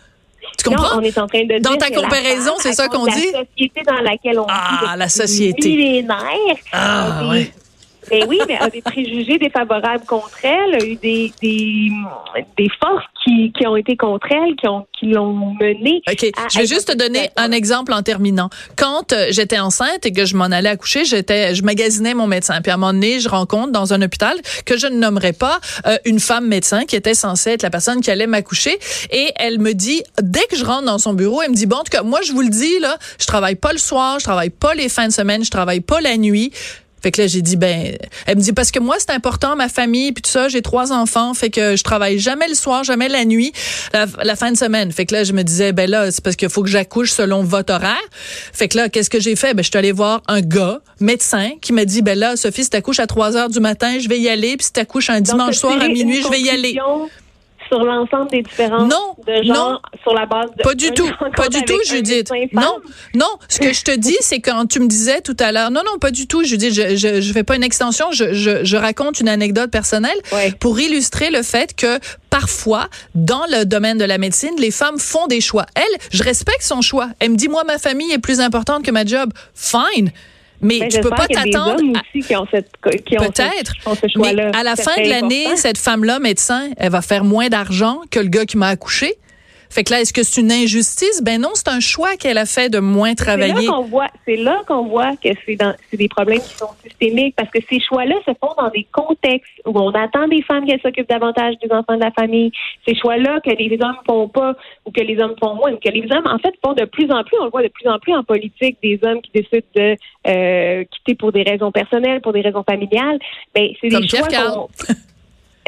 Tu 0.58 0.68
comprends? 0.68 0.98
on 0.98 1.00
est 1.00 1.18
en 1.18 1.26
train 1.26 1.44
de 1.44 1.58
Dans 1.58 1.76
ta 1.76 1.90
comparaison, 1.90 2.54
c'est 2.58 2.72
ça 2.72 2.88
qu'on 2.88 3.06
dit? 3.06 3.30
La 3.32 3.44
société 3.44 3.82
dans 3.86 4.00
laquelle 4.00 4.38
on 4.38 4.46
ah, 4.48 4.94
la 4.96 5.08
société. 5.08 5.68
millénaire. 5.68 6.56
Ah, 6.72 7.22
oui. 7.30 7.50
Mais 8.10 8.24
oui, 8.26 8.38
mais 8.46 8.56
a 8.58 8.70
des 8.70 8.82
préjugés 8.82 9.38
défavorables 9.38 10.04
contre 10.06 10.44
elle, 10.44 10.74
a 10.74 10.84
eu 10.84 10.96
des, 10.96 11.32
des, 11.40 11.90
des 12.56 12.68
forces 12.80 13.04
qui, 13.22 13.52
qui 13.52 13.66
ont 13.66 13.76
été 13.76 13.96
contre 13.96 14.26
elle, 14.30 14.54
qui 14.56 14.68
ont 14.68 14.86
qui 14.98 15.06
l'ont 15.06 15.54
menée. 15.60 16.02
OK. 16.08 16.26
je 16.52 16.58
vais 16.58 16.66
juste 16.66 16.88
te 16.88 16.96
donner 16.96 17.30
un 17.36 17.52
exemple 17.52 17.92
en 17.92 18.02
terminant. 18.02 18.48
Quand 18.76 19.12
euh, 19.12 19.26
j'étais 19.30 19.58
enceinte 19.58 20.06
et 20.06 20.12
que 20.12 20.24
je 20.24 20.36
m'en 20.36 20.44
allais 20.44 20.68
accoucher, 20.68 21.04
j'étais, 21.04 21.54
je 21.54 21.62
magasinais 21.62 22.14
mon 22.14 22.26
médecin. 22.26 22.60
Puis 22.62 22.70
à 22.70 22.74
un 22.74 22.76
moment 22.76 22.92
donné, 22.92 23.20
je 23.20 23.28
rencontre 23.28 23.72
dans 23.72 23.92
un 23.92 24.02
hôpital 24.02 24.36
que 24.64 24.76
je 24.76 24.86
ne 24.86 24.96
nommerai 24.96 25.32
pas 25.32 25.58
euh, 25.86 25.96
une 26.04 26.20
femme 26.20 26.46
médecin 26.46 26.84
qui 26.84 26.96
était 26.96 27.14
censée 27.14 27.50
être 27.50 27.62
la 27.62 27.70
personne 27.70 28.00
qui 28.00 28.10
allait 28.10 28.26
m'accoucher. 28.26 28.78
Et 29.10 29.32
elle 29.36 29.58
me 29.58 29.72
dit, 29.72 30.02
dès 30.22 30.46
que 30.50 30.56
je 30.56 30.64
rentre 30.64 30.84
dans 30.84 30.98
son 30.98 31.14
bureau, 31.14 31.42
elle 31.42 31.50
me 31.50 31.56
dit, 31.56 31.66
bon, 31.66 31.76
en 31.76 31.84
tout 31.84 31.90
cas, 31.90 32.02
moi, 32.02 32.20
je 32.22 32.32
vous 32.32 32.42
le 32.42 32.50
dis, 32.50 32.78
là, 32.80 32.98
je 33.18 33.26
travaille 33.26 33.56
pas 33.56 33.72
le 33.72 33.78
soir, 33.78 34.18
je 34.18 34.24
travaille 34.24 34.50
pas 34.50 34.74
les 34.74 34.88
fins 34.88 35.08
de 35.08 35.12
semaine, 35.12 35.44
je 35.44 35.50
travaille 35.50 35.80
pas 35.80 36.00
la 36.00 36.16
nuit. 36.16 36.52
Fait 37.04 37.10
que 37.10 37.20
là, 37.20 37.26
j'ai 37.26 37.42
dit, 37.42 37.56
ben, 37.56 37.94
elle 38.24 38.38
me 38.38 38.40
dit, 38.40 38.54
parce 38.54 38.70
que 38.70 38.78
moi, 38.78 38.96
c'est 38.98 39.10
important, 39.10 39.56
ma 39.56 39.68
famille, 39.68 40.12
puis 40.12 40.22
tout 40.22 40.30
ça, 40.30 40.48
j'ai 40.48 40.62
trois 40.62 40.90
enfants, 40.90 41.34
fait 41.34 41.50
que 41.50 41.76
je 41.76 41.84
travaille 41.84 42.18
jamais 42.18 42.48
le 42.48 42.54
soir, 42.54 42.82
jamais 42.82 43.10
la 43.10 43.26
nuit, 43.26 43.52
la, 43.92 44.36
fin 44.36 44.50
de 44.50 44.56
semaine. 44.56 44.90
Fait 44.90 45.04
que 45.04 45.12
là, 45.12 45.22
je 45.22 45.34
me 45.34 45.42
disais, 45.42 45.72
ben 45.72 45.90
là, 45.90 46.10
c'est 46.10 46.24
parce 46.24 46.34
qu'il 46.34 46.48
faut 46.48 46.62
que 46.62 46.70
j'accouche 46.70 47.10
selon 47.10 47.42
votre 47.42 47.74
horaire. 47.74 48.00
Fait 48.54 48.68
que 48.68 48.78
là, 48.78 48.88
qu'est-ce 48.88 49.10
que 49.10 49.20
j'ai 49.20 49.36
fait? 49.36 49.52
Ben, 49.52 49.62
je 49.62 49.68
suis 49.68 49.76
allée 49.76 49.92
voir 49.92 50.22
un 50.28 50.40
gars, 50.40 50.80
médecin, 50.98 51.50
qui 51.60 51.74
m'a 51.74 51.84
dit, 51.84 52.00
ben 52.00 52.18
là, 52.18 52.36
Sophie, 52.36 52.64
si 52.64 52.70
t'accouches 52.70 53.00
à 53.00 53.06
3 53.06 53.36
heures 53.36 53.50
du 53.50 53.60
matin, 53.60 53.98
je 53.98 54.08
vais 54.08 54.18
y 54.18 54.30
aller, 54.30 54.56
puis 54.56 54.64
si 54.64 54.72
t'accouches 54.72 55.10
un 55.10 55.20
dimanche 55.20 55.56
soir 55.56 55.78
à 55.78 55.88
minuit, 55.88 56.22
je 56.22 56.30
vais 56.30 56.40
y 56.40 56.48
aller 56.48 56.78
sur 57.74 57.84
l'ensemble 57.84 58.30
des 58.30 58.42
différences 58.42 58.88
non, 58.90 59.16
de 59.26 59.42
genre 59.42 59.80
sur 60.02 60.14
la 60.14 60.26
base 60.26 60.50
de 60.56 60.62
pas 60.62 60.74
du 60.74 60.90
tout. 60.92 61.08
pas 61.36 61.48
du 61.48 61.62
tout 61.64 61.78
Judith. 61.88 62.30
non. 62.52 62.78
non 63.14 63.30
ce 63.48 63.58
que 63.58 63.72
je 63.72 63.82
te 63.82 63.96
dis 63.96 64.16
c'est 64.20 64.40
quand 64.40 64.66
tu 64.66 64.80
me 64.80 64.86
disais 64.86 65.20
tout 65.20 65.36
à 65.40 65.50
l'heure 65.52 65.70
non 65.70 65.82
non 65.84 65.98
pas 65.98 66.10
du 66.10 66.26
tout 66.26 66.44
Judith 66.44 66.72
je 66.72 66.96
je, 66.96 67.20
je 67.20 67.32
fais 67.32 67.42
pas 67.44 67.56
une 67.56 67.62
extension 67.64 68.06
je, 68.12 68.32
je, 68.32 68.64
je 68.64 68.76
raconte 68.76 69.20
une 69.20 69.28
anecdote 69.28 69.70
personnelle 69.70 70.18
pour 70.60 70.78
illustrer 70.78 71.30
le 71.30 71.42
fait 71.42 71.74
que 71.74 71.98
parfois 72.30 72.88
dans 73.14 73.44
le 73.50 73.64
domaine 73.64 73.98
de 73.98 74.04
la 74.04 74.18
médecine 74.18 74.54
les 74.58 74.70
femmes 74.70 74.98
font 74.98 75.26
des 75.26 75.40
choix. 75.40 75.66
Elle 75.74 75.98
je 76.10 76.22
respecte 76.22 76.62
son 76.62 76.80
choix. 76.80 77.08
Elle 77.20 77.32
me 77.32 77.36
dit 77.36 77.48
moi 77.48 77.64
ma 77.64 77.78
famille 77.78 78.12
est 78.12 78.18
plus 78.18 78.40
importante 78.40 78.84
que 78.84 78.90
ma 78.90 79.04
job. 79.04 79.32
Fine 79.54 80.10
mais 80.60 80.80
ben, 80.80 80.88
tu 80.88 81.00
peux 81.00 81.10
pas 81.10 81.26
t'attendre. 81.26 81.80
Peut-être. 83.18 83.74
Mais 84.16 84.40
à 84.54 84.62
la 84.62 84.76
fin 84.76 84.96
de 85.02 85.08
l'année, 85.08 85.56
cette 85.56 85.78
femme-là, 85.78 86.18
médecin, 86.18 86.70
elle 86.76 86.90
va 86.90 87.02
faire 87.02 87.24
moins 87.24 87.48
d'argent 87.48 88.00
que 88.10 88.20
le 88.20 88.28
gars 88.28 88.46
qui 88.46 88.56
m'a 88.56 88.68
accouché. 88.68 89.14
Fait 89.74 89.82
que 89.82 89.90
là, 89.90 90.00
est-ce 90.00 90.12
que 90.12 90.22
c'est 90.22 90.40
une 90.40 90.52
injustice? 90.52 91.20
Ben 91.20 91.40
non, 91.40 91.50
c'est 91.54 91.66
un 91.66 91.80
choix 91.80 92.14
qu'elle 92.14 92.38
a 92.38 92.46
fait 92.46 92.68
de 92.70 92.78
moins 92.78 93.14
travailler. 93.14 93.54
C'est 93.56 93.66
là 93.66 93.72
qu'on 93.72 93.82
voit, 93.82 94.06
c'est 94.24 94.36
là 94.36 94.62
qu'on 94.68 94.84
voit 94.86 95.16
que 95.16 95.30
c'est 95.44 95.56
dans, 95.56 95.74
c'est 95.90 95.96
des 95.96 96.06
problèmes 96.06 96.38
qui 96.38 96.54
sont 96.54 96.68
systémiques 96.84 97.34
parce 97.36 97.50
que 97.50 97.58
ces 97.68 97.80
choix-là 97.80 98.14
se 98.24 98.30
font 98.40 98.54
dans 98.56 98.70
des 98.70 98.86
contextes 98.92 99.50
où 99.66 99.76
on 99.76 99.90
attend 99.90 100.28
des 100.28 100.42
femmes 100.42 100.64
qu'elles 100.64 100.80
s'occupent 100.80 101.08
davantage 101.08 101.54
des 101.60 101.72
enfants 101.72 101.96
de 101.96 102.04
la 102.04 102.12
famille. 102.12 102.52
Ces 102.86 102.94
choix-là 102.94 103.40
que 103.40 103.50
les 103.50 103.76
hommes 103.82 103.98
font 104.06 104.28
pas 104.28 104.54
ou 104.86 104.92
que 104.92 105.00
les 105.00 105.18
hommes 105.18 105.34
font 105.42 105.56
moins 105.56 105.72
ou 105.72 105.78
que 105.84 105.90
les 105.90 106.06
hommes, 106.12 106.26
en 106.26 106.38
fait, 106.38 106.54
font 106.64 106.74
de 106.74 106.84
plus 106.84 107.10
en 107.10 107.24
plus. 107.24 107.36
On 107.40 107.46
le 107.46 107.50
voit 107.50 107.64
de 107.64 107.68
plus 107.74 107.88
en 107.88 107.98
plus 107.98 108.14
en 108.14 108.22
politique 108.22 108.78
des 108.80 109.00
hommes 109.02 109.20
qui 109.22 109.32
décident 109.34 109.66
de 109.74 109.96
euh, 110.28 110.84
quitter 110.84 111.16
pour 111.16 111.32
des 111.32 111.42
raisons 111.42 111.72
personnelles, 111.72 112.20
pour 112.20 112.32
des 112.32 112.42
raisons 112.42 112.62
familiales. 112.62 113.18
Ben, 113.52 113.70
c'est 113.80 113.88
des 113.88 114.06
choix 114.06 114.28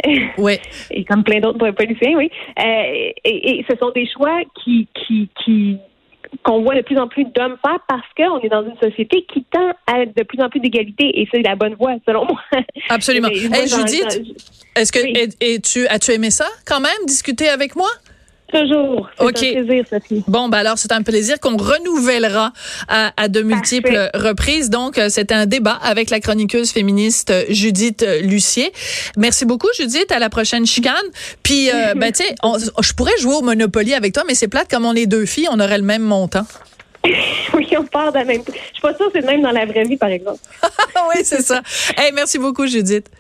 Oui. 0.39 0.59
et 0.91 1.05
comme 1.05 1.25
plein 1.25 1.41
d'autres 1.41 1.71
policiers, 1.71 2.17
oui. 2.17 2.31
Euh, 2.59 3.13
et, 3.25 3.65
ce 3.69 3.77
sont 3.77 3.91
des 3.91 4.09
choix 4.11 4.41
qui, 4.63 4.89
qui, 4.95 5.29
qui 5.45 5.79
qu'on 6.43 6.63
voit 6.63 6.75
de 6.75 6.83
plus 6.83 6.99
en 6.99 7.09
plus 7.09 7.25
d'hommes 7.25 7.57
faire 7.65 7.79
parce 7.89 8.07
qu'on 8.17 8.41
est 8.41 8.49
dans 8.49 8.65
une 8.65 8.77
société 8.83 9.25
qui 9.33 9.45
tend 9.45 9.71
à 9.87 10.05
de 10.05 10.23
plus 10.25 10.41
en 10.43 10.49
plus 10.49 10.61
d'égalité 10.61 11.21
et 11.21 11.29
c'est 11.33 11.41
la 11.43 11.55
bonne 11.55 11.75
voie 11.75 11.95
selon 12.07 12.27
moi. 12.27 12.41
Absolument. 12.89 13.29
Hey, 13.29 13.69
Judith, 13.69 14.35
est-ce 14.75 14.93
que 14.93 14.99
et, 15.41 15.61
tu 15.61 15.87
as-tu 15.87 16.13
aimé 16.13 16.31
ça 16.31 16.47
quand 16.67 16.81
même 16.81 17.07
discuter 17.07 17.49
avec 17.49 17.77
moi? 17.77 17.89
Toujours. 18.53 19.11
C'est 19.19 19.25
un 19.27 19.65
plaisir, 19.65 19.85
Sophie. 19.91 20.25
Bon, 20.29 20.49
ben 20.49 20.59
alors, 20.59 20.79
c'est 20.79 20.93
un 20.93 21.03
plaisir 21.03 21.41
qu'on 21.41 21.57
renouvellera 21.57 22.53
à, 22.89 23.29
de 23.29 23.43
multiples 23.43 24.11
reprises. 24.15 24.71
Donc, 24.71 24.99
euh, 24.99 25.09
c'était 25.09 25.35
un 25.35 25.47
débat 25.47 25.79
avec 25.83 26.11
la 26.11 26.21
chroniqueuse 26.21 26.71
féministe 26.71 27.31
euh, 27.31 27.45
Judith 27.49 28.03
euh, 28.03 28.21
Lucier. 28.21 28.73
Merci 29.17 29.47
beaucoup, 29.47 29.69
Judith. 29.77 30.13
À 30.13 30.21
la 30.21 30.31
prochaine 30.31 30.65
chicane. 30.65 30.95
Puis, 31.43 31.71
ben, 31.97 32.13
tu 32.13 32.23
sais, 32.23 32.35
je 32.83 32.93
pourrais 32.93 33.17
jouer 33.19 33.35
au 33.35 33.43
Monopoly 33.43 33.95
avec 33.95 34.13
toi, 34.13 34.23
mais 34.29 34.35
c'est 34.35 34.49
plate 34.49 34.71
comme 34.71 34.85
on 34.85 34.95
est 34.95 35.07
deux 35.07 35.27
filles, 35.27 35.49
on 35.51 35.59
aurait 35.59 35.79
le 35.79 35.85
même 35.85 36.03
montant. 36.03 36.47
oui, 37.55 37.69
on 37.79 37.85
part 37.85 38.13
de 38.13 38.19
la 38.19 38.25
même. 38.25 38.43
Je 38.47 38.53
suis 38.53 38.83
pas 38.83 38.95
sûre 38.95 39.07
que 39.07 39.13
c'est 39.15 39.21
le 39.21 39.27
même 39.27 39.43
dans 39.43 39.51
la 39.51 39.67
vraie 39.67 39.85
vie, 39.85 39.97
par 39.97 40.09
exemple. 40.09 40.39
oui, 41.15 41.23
c'est 41.25 41.43
ça. 41.43 41.63
Hey, 41.97 42.13
merci 42.13 42.39
beaucoup, 42.39 42.67
Judith. 42.67 43.11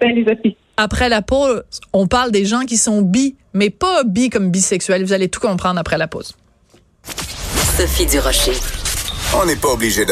Salut, 0.00 0.24
Sophie. 0.24 0.56
Après 0.80 1.08
la 1.08 1.22
pause, 1.22 1.64
on 1.92 2.06
parle 2.06 2.30
des 2.30 2.44
gens 2.44 2.60
qui 2.60 2.76
sont 2.76 3.02
bi, 3.02 3.34
mais 3.52 3.68
pas 3.68 4.04
bi 4.04 4.30
comme 4.30 4.52
bisexuels. 4.52 5.04
Vous 5.04 5.12
allez 5.12 5.28
tout 5.28 5.40
comprendre 5.40 5.80
après 5.80 5.98
la 5.98 6.06
pause. 6.06 6.36
Sophie 7.76 8.06
Durocher. 8.06 8.52
On 9.34 9.44
n'est 9.44 9.56
pas 9.56 9.70
obligé 9.70 10.04
de 10.04 10.06